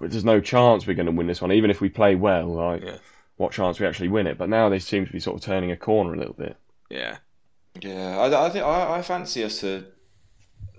[0.00, 2.48] there's no chance we're going to win this one, even if we play well.
[2.54, 2.96] Like, Yeah.
[3.36, 4.38] What chance we actually win it?
[4.38, 6.56] But now they seem to be sort of turning a corner a little bit.
[6.90, 7.18] Yeah.
[7.80, 9.84] Yeah, I, I think I, I fancy us to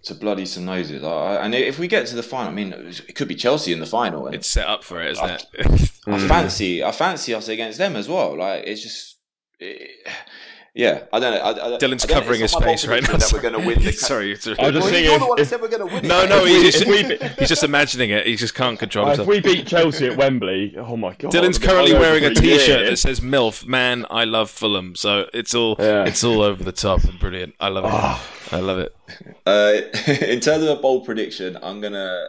[0.04, 1.04] to bloody some noses.
[1.04, 3.72] I, I- and if we get to the final, I mean, it could be Chelsea
[3.74, 4.26] in the final.
[4.28, 5.92] And It's set up for it, isn't it?
[6.06, 8.38] I fancy, I fancy us against them as well.
[8.38, 9.18] Like it's just,
[9.60, 9.90] it,
[10.74, 11.04] yeah.
[11.14, 11.40] I don't know.
[11.40, 13.18] I, I, Dylan's I don't- covering his it's not my face right now.
[13.18, 13.92] That we're going to win the.
[13.92, 14.36] Sorry.
[14.40, 14.58] sorry.
[14.60, 15.94] I was just Well, thinking you're if- the one that if- said we're going to
[15.96, 16.06] win.
[16.06, 16.08] it.
[16.08, 18.26] No, no, he's just, if we- he's just imagining it.
[18.26, 21.32] He just can't control Uh, if we beat Chelsea at Wembley, oh my god!
[21.32, 22.90] Dylan's currently wearing a for T-shirt year.
[22.90, 24.96] that says "MILF." Man, I love Fulham.
[24.96, 26.06] So it's all Yeah.
[26.06, 27.56] it's all over the top and brilliant.
[27.60, 27.92] I love it.
[27.94, 28.30] Ah.
[28.52, 28.96] I love it.
[29.46, 29.74] Uh,
[30.26, 32.28] in terms of a bold prediction, I'm gonna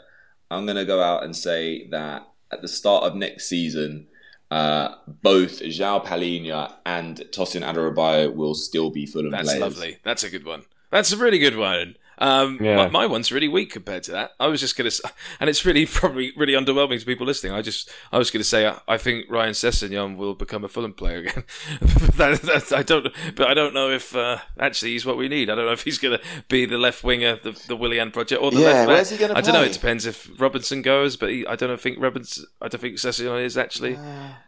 [0.50, 4.06] I'm gonna go out and say that at the start of next season,
[4.54, 9.60] uh, both João Palhinha and Tosin Adarabioyo will still be Fulham That's players.
[9.60, 9.98] lovely.
[10.04, 10.62] That's a good one.
[10.90, 11.96] That's a really good one.
[12.18, 12.76] Um, Yeah.
[12.76, 14.32] my, my one's really weak compared to that.
[14.38, 15.00] I was just gonna, s-
[15.40, 17.52] and it's really probably really underwhelming to people listening.
[17.52, 20.92] I just, I was gonna say, I, I think Ryan Sessegnon will become a Fulham
[20.92, 21.44] player again.
[22.16, 25.50] that, that, I don't, but I don't know if uh, actually he's what we need.
[25.50, 28.50] I don't know if he's gonna be the left winger, the the Willian project, or
[28.50, 28.88] the Yeah, left back.
[28.88, 29.62] where's he gonna I don't know.
[29.62, 32.46] It depends if Robinson goes, but he, I don't think Robinson.
[32.62, 33.98] I don't think Sessegnon is actually.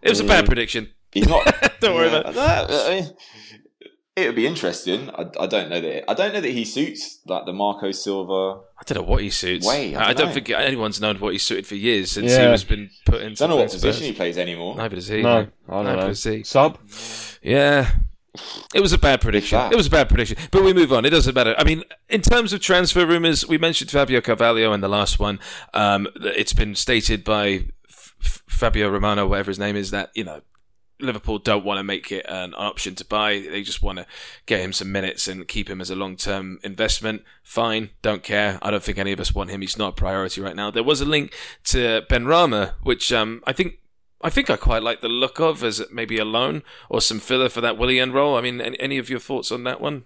[0.02, 0.90] It was a bad prediction.
[1.12, 1.44] He's not.
[1.80, 2.34] Don't worry Yeah, about it.
[2.36, 2.70] that.
[2.70, 3.10] I mean,
[4.16, 5.10] it would be interesting.
[5.10, 6.10] I, I don't know that.
[6.10, 8.60] I don't know that he suits like the Marco Silva.
[8.78, 9.66] I don't know what he suits.
[9.66, 10.32] Wait, I I, don't don't know.
[10.34, 12.50] think anyone's known what he suited for years since he Yeah.
[12.50, 13.38] was been put into.
[13.40, 13.82] Don't know what Spurs.
[13.82, 14.74] position he plays anymore.
[14.76, 15.22] Neither does he.
[15.22, 15.48] No, mate.
[15.68, 16.06] I don't Neither know.
[16.08, 16.42] does he.
[16.44, 16.78] Sub.
[17.42, 17.90] Yeah.
[18.74, 19.58] It was a bad prediction.
[19.58, 19.72] fact.
[19.72, 20.36] It was a bad prediction.
[20.50, 21.06] But we move on.
[21.06, 21.54] It doesn't matter.
[21.56, 25.38] I mean, in terms of transfer rumours, we mentioned Fabio Carvalho in the last one.
[25.72, 30.24] Um, it's been stated by F- F- Fabio Romano, whatever his name is, that, you
[30.24, 30.42] know,
[30.98, 33.40] Liverpool don't want to make it an option to buy.
[33.40, 34.06] They just want to
[34.46, 37.22] get him some minutes and keep him as a long term investment.
[37.42, 38.58] Fine, don't care.
[38.62, 39.60] I don't think any of us want him.
[39.60, 40.70] He's not a priority right now.
[40.70, 41.34] There was a link
[41.64, 43.74] to Benrahma, which um, I think
[44.22, 47.48] I think I quite like the look of as maybe a loan or some filler
[47.48, 48.36] for that Willian role.
[48.36, 50.04] I mean, any, any of your thoughts on that one?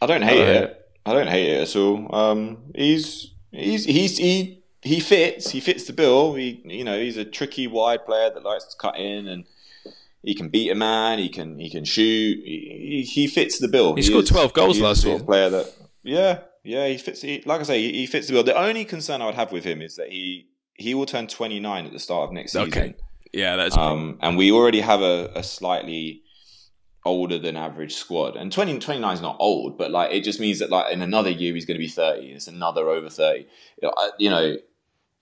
[0.00, 0.70] I don't hate Alright.
[0.70, 0.90] it.
[1.06, 2.14] I don't hate it at all.
[2.14, 5.50] Um, he's he's he's he he fits.
[5.50, 6.34] He fits the bill.
[6.34, 9.44] He you know he's a tricky wide player that likes to cut in and
[10.22, 11.18] he can beat a man.
[11.18, 12.38] He can he can shoot.
[12.44, 13.94] He, he, he fits the bill.
[13.96, 15.24] He scored is- 12 goals last season.
[15.26, 15.72] player that
[16.02, 17.22] yeah yeah he fits.
[17.22, 18.42] He, like I say, he, he fits the bill.
[18.44, 21.60] The only concern I would have with him is that he he will turn twenty
[21.60, 22.68] nine at the start of next season.
[22.68, 22.94] Okay.
[23.32, 26.22] Yeah, that's Um, and we already have a, a slightly
[27.04, 28.36] older than average squad.
[28.36, 31.30] And 20, 29 is not old, but like it just means that like in another
[31.30, 32.26] year he's going to be 30.
[32.32, 33.40] It's another over 30.
[33.40, 33.46] You
[33.82, 34.56] know, I- You know,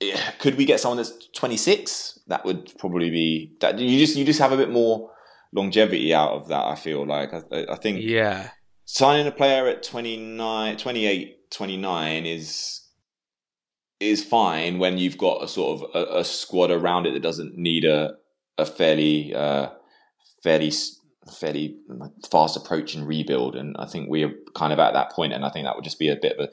[0.00, 2.20] yeah, could we get someone that's 26?
[2.28, 5.10] That would probably be that you just you just have a bit more
[5.52, 7.32] longevity out of that, I feel like.
[7.32, 8.50] I, I think yeah.
[8.84, 12.82] signing a player at 29 28 29 is
[13.98, 17.56] is fine when you've got a sort of a, a squad around it that doesn't
[17.56, 18.14] need a
[18.58, 19.68] a fairly uh
[20.42, 20.72] fairly
[21.40, 21.76] fairly
[22.30, 25.50] fast approach and rebuild and I think we're kind of at that point and I
[25.50, 26.52] think that would just be a bit of a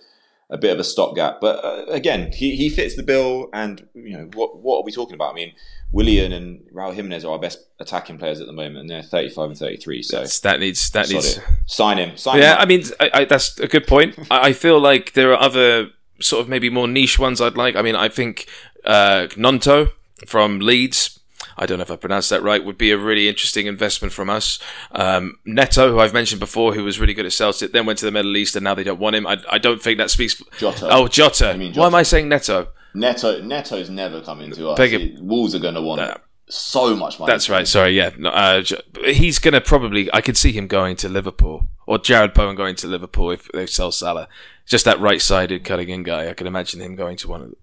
[0.54, 4.16] a bit of a stopgap but uh, again he, he fits the bill and you
[4.16, 5.54] know what what are we talking about I mean
[5.92, 9.50] Willian and Raul Jimenez are our best attacking players at the moment and they're 35
[9.50, 11.44] and 33 so That's, that needs that needs it.
[11.66, 14.18] sign him sign Yeah, him I mean, I, I, that's a good point.
[14.32, 15.90] I, I feel like there are other
[16.20, 17.76] sort of maybe more niche ones I'd like.
[17.76, 18.48] I mean, I think
[18.86, 19.90] uh, Gnonto
[20.26, 21.20] from Leeds.
[21.58, 24.30] I don't know if I pronounced that right, would be a really interesting investment from
[24.30, 24.60] us.
[24.92, 28.06] Um, Neto, who I've mentioned before, who was really good at Celtic, then went to
[28.06, 29.28] the Middle East and now they don't want him.
[29.28, 30.42] I, I don't think that speaks.
[30.58, 30.88] Jota.
[30.92, 31.56] Oh, Jota.
[31.58, 32.70] mean Why am I saying Neto?
[32.96, 34.78] Neto Neto's never coming to us.
[34.78, 37.32] Beg It- Wolves are going to want Uh, so much money.
[37.32, 37.68] That's right.
[37.68, 38.12] Sorry, yeah.
[38.24, 38.62] Uh,
[39.06, 40.14] he's going to probably.
[40.14, 43.66] I could see him going to Liverpool or Jarrod Bowen going to Liverpool if they
[43.66, 44.28] sell Salah.
[44.66, 46.30] Just that right-sided cutting in guy.
[46.30, 47.56] I can imagine him going to one, of,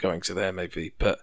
[0.00, 0.92] going to there maybe.
[0.98, 1.20] But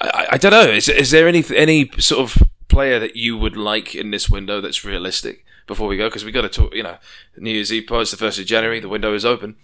[0.00, 0.70] I, I- I don't know.
[0.70, 4.60] Is, is there any any sort of player that you would like in this window
[4.60, 5.44] that's realistic?
[5.66, 6.74] Before we go, because we got to talk.
[6.74, 6.96] You know,
[7.36, 7.86] New Year's Eve.
[7.88, 8.80] It's the first of January.
[8.80, 9.54] The window is open.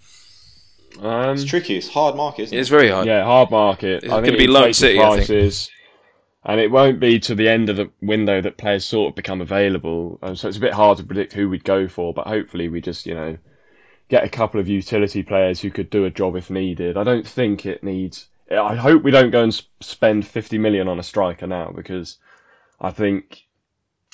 [1.01, 1.75] Um, It's tricky.
[1.77, 3.05] It's hard market, isn't It's very hard.
[3.07, 4.03] yeah, hard market.
[4.03, 5.27] It's I think gonna be it'll Lone City, I think.
[5.27, 5.69] prices,
[6.45, 9.41] and it won't be to the end of the window that players sort of become
[9.41, 10.17] available.
[10.21, 12.13] Um, so it's a bit hard to predict who we'd go for.
[12.13, 13.37] But hopefully, we just you know
[14.09, 16.97] get a couple of utility players who could do a job if needed.
[16.97, 18.27] I don't think it needs.
[18.49, 22.17] I hope we don't go and spend 50 million on a striker now because
[22.79, 23.43] I think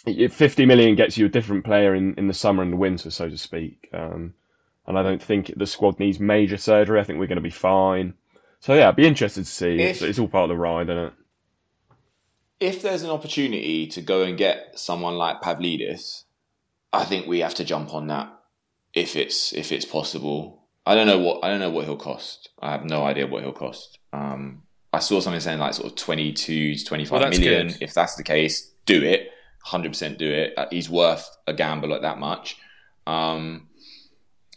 [0.06, 3.30] 50 million gets you a different player in, in the summer and the winter, so
[3.30, 3.90] to speak.
[3.94, 4.34] Um,
[4.88, 7.00] and I don't think the squad needs major surgery.
[7.00, 8.16] I think we're going to be fine.
[8.60, 9.80] So yeah, I'd be interested to see.
[9.80, 11.14] If- It's, it's all part of the ride, isn't it?
[12.60, 16.24] if there's an opportunity to go and get someone like Pavlidis,
[16.94, 18.32] I think we have to jump on that
[18.94, 20.62] if it's if it's possible.
[20.86, 22.50] I don't know what I don't know what he'll cost.
[22.62, 24.00] I have no idea what he'll cost.
[24.12, 27.68] Um, I saw something saying like sort of twenty two to twenty five Well, million.
[27.68, 27.78] good.
[27.82, 29.30] If that's the case, do it.
[29.64, 30.54] Hundred percent do it.
[30.58, 32.58] Uh, He's worth a gamble at that much.
[33.08, 33.70] Um,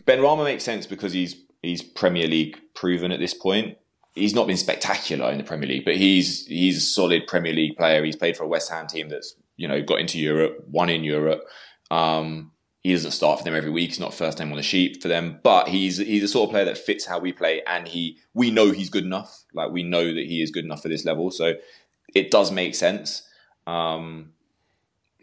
[0.05, 3.78] Benrahma makes sense because he's he's Premier League proven at this point
[4.16, 7.76] he's not been spectacular in the Premier League, but he's he's a solid Premier League
[7.76, 8.03] player.
[8.05, 11.05] He's played for a West Ham team that's you know got into Europe, won in
[11.05, 11.43] Europe.
[11.91, 12.51] Um,
[12.87, 13.89] he doesn't start for them every week.
[13.89, 16.53] He's not first name on the sheet for them, but he's he's a sort of
[16.53, 19.43] player that fits how we play, and he we know he's good enough.
[19.53, 21.55] Like we know that he is good enough for this level, so
[22.14, 23.28] it does make sense.
[23.66, 24.34] Um,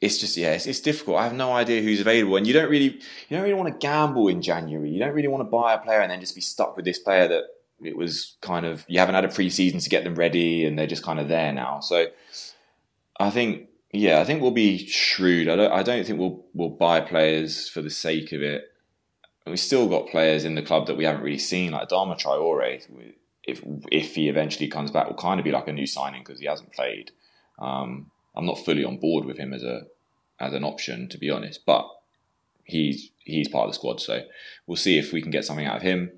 [0.01, 1.19] it's just yeah, it's, it's difficult.
[1.19, 2.99] I have no idea who's available, and you don't really
[3.29, 4.89] you don't really want to gamble in January.
[4.89, 6.99] You don't really want to buy a player and then just be stuck with this
[6.99, 7.43] player that
[7.81, 10.85] it was kind of you haven't had a preseason to get them ready, and they're
[10.85, 11.79] just kind of there now.
[11.79, 12.07] So
[13.21, 15.47] I think yeah, I think we'll be shrewd.
[15.47, 18.65] I don't I don't think we'll we'll buy players for the sake of it.
[19.45, 22.81] We've still got players in the club that we haven't really seen, like Adama Traore.
[23.43, 26.39] If if he eventually comes back, will kind of be like a new signing because
[26.39, 27.11] he hasn't played.
[27.59, 29.83] Um, I'm not fully on board with him as a
[30.39, 31.87] as an option, to be honest, but
[32.63, 34.23] he's he's part of the squad, so
[34.65, 36.11] we'll see if we can get something out of him.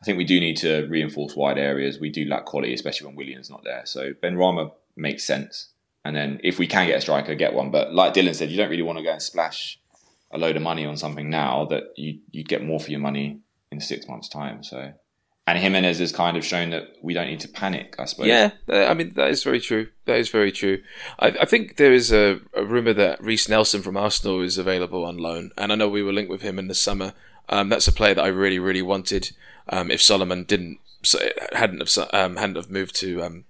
[0.00, 1.98] I think we do need to reinforce wide areas.
[1.98, 3.82] We do lack quality, especially when Willian's not there.
[3.86, 5.71] So Benrahma makes sense.
[6.04, 7.70] And then if we can get a striker, get one.
[7.70, 9.78] But like Dylan said, you don't really want to go and splash
[10.32, 13.40] a load of money on something now that you you get more for your money
[13.70, 14.64] in six months' time.
[14.64, 14.92] So,
[15.46, 17.94] and Jimenez has kind of shown that we don't need to panic.
[17.98, 18.26] I suppose.
[18.26, 19.88] Yeah, I mean that is very true.
[20.06, 20.82] That is very true.
[21.18, 25.04] I, I think there is a, a rumor that Reiss Nelson from Arsenal is available
[25.04, 27.12] on loan, and I know we were linked with him in the summer.
[27.48, 29.32] Um, that's a player that I really, really wanted.
[29.68, 30.78] Um, if Solomon didn't
[31.52, 33.44] hadn't have um, hadn't have moved to um,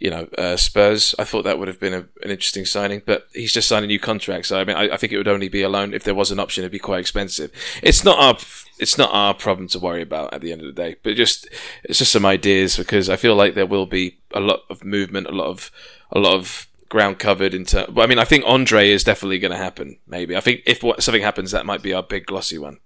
[0.00, 3.02] you know uh, Spurs, I thought that would have been a, an interesting signing.
[3.04, 5.28] But he's just signed a new contract, so I mean I, I think it would
[5.28, 5.94] only be a loan.
[5.94, 7.52] If there was an option, it'd be quite expensive.
[7.82, 8.38] It's not our
[8.78, 11.48] it's not our problem to worry about at the end of the day, but just
[11.84, 15.26] it's just some ideas because I feel like there will be a lot of movement,
[15.26, 15.70] a lot of
[16.12, 17.90] a lot of ground covered in terms.
[17.92, 19.98] But I mean, I think Andre is definitely going to happen.
[20.06, 22.78] Maybe I think if what, something happens, that might be our big glossy one.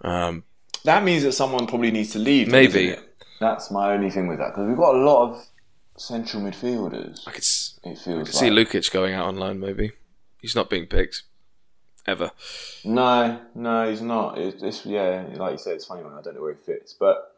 [0.00, 0.44] Um,
[0.84, 2.48] That means that someone probably needs to leave.
[2.48, 2.96] Maybe.
[3.40, 5.46] That's my only thing with that because we've got a lot of
[5.98, 7.26] central midfielders.
[7.26, 8.68] I could, s- It I feels could see like.
[8.68, 9.60] Lukic going out on loan.
[9.60, 9.92] Maybe
[10.40, 11.22] he's not being picked
[12.06, 12.30] ever.
[12.84, 14.38] No, no, he's not.
[14.38, 16.14] It's, it's yeah, like you said, it's funny one.
[16.14, 17.34] I don't know where he fits, but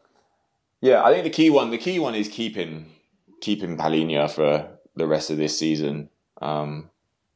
[0.79, 2.91] yeah, I think the key one, the key one is keeping
[3.41, 6.09] keeping Palhinha for the rest of this season.
[6.41, 6.89] Um,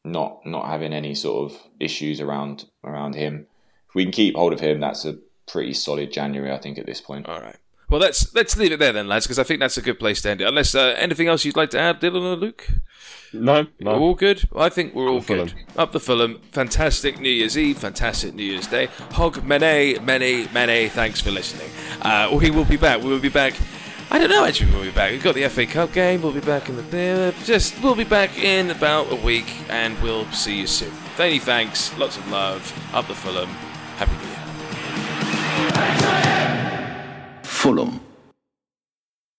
[0.03, 3.47] not not having any sort of issues around around him.
[3.89, 5.17] If we can keep hold of him, that's a
[5.47, 7.28] pretty solid January, I think, at this point.
[7.28, 7.55] All right.
[7.90, 10.22] Well, let's let's leave it there then, lads, because I think that's a good place
[10.24, 10.48] to end it.
[10.48, 12.68] Unless uh, anything else you'd like to add, Dylan or Luke.
[13.32, 13.94] No, no.
[13.94, 14.48] We're all good?
[14.56, 15.52] I think we're all good.
[15.52, 15.66] Fulham.
[15.78, 16.40] Up the Fulham.
[16.52, 17.78] Fantastic New Year's Eve.
[17.78, 18.88] Fantastic New Year's Day.
[19.12, 21.70] Hog many, many, many thanks for listening.
[22.02, 23.02] Uh, we will be back.
[23.02, 23.54] We will be back.
[24.12, 25.12] I don't know actually when we'll be back.
[25.12, 26.22] We've got the FA Cup game.
[26.22, 27.34] We'll be back in the.
[27.36, 30.94] Uh, just, we'll be back in about a week and we'll see you soon.
[31.18, 31.96] Many thanks.
[31.98, 32.72] Lots of love.
[32.94, 33.50] Up the Fulham.
[33.98, 34.30] Happy New
[36.60, 36.62] Year.
[37.66, 38.05] Fulham.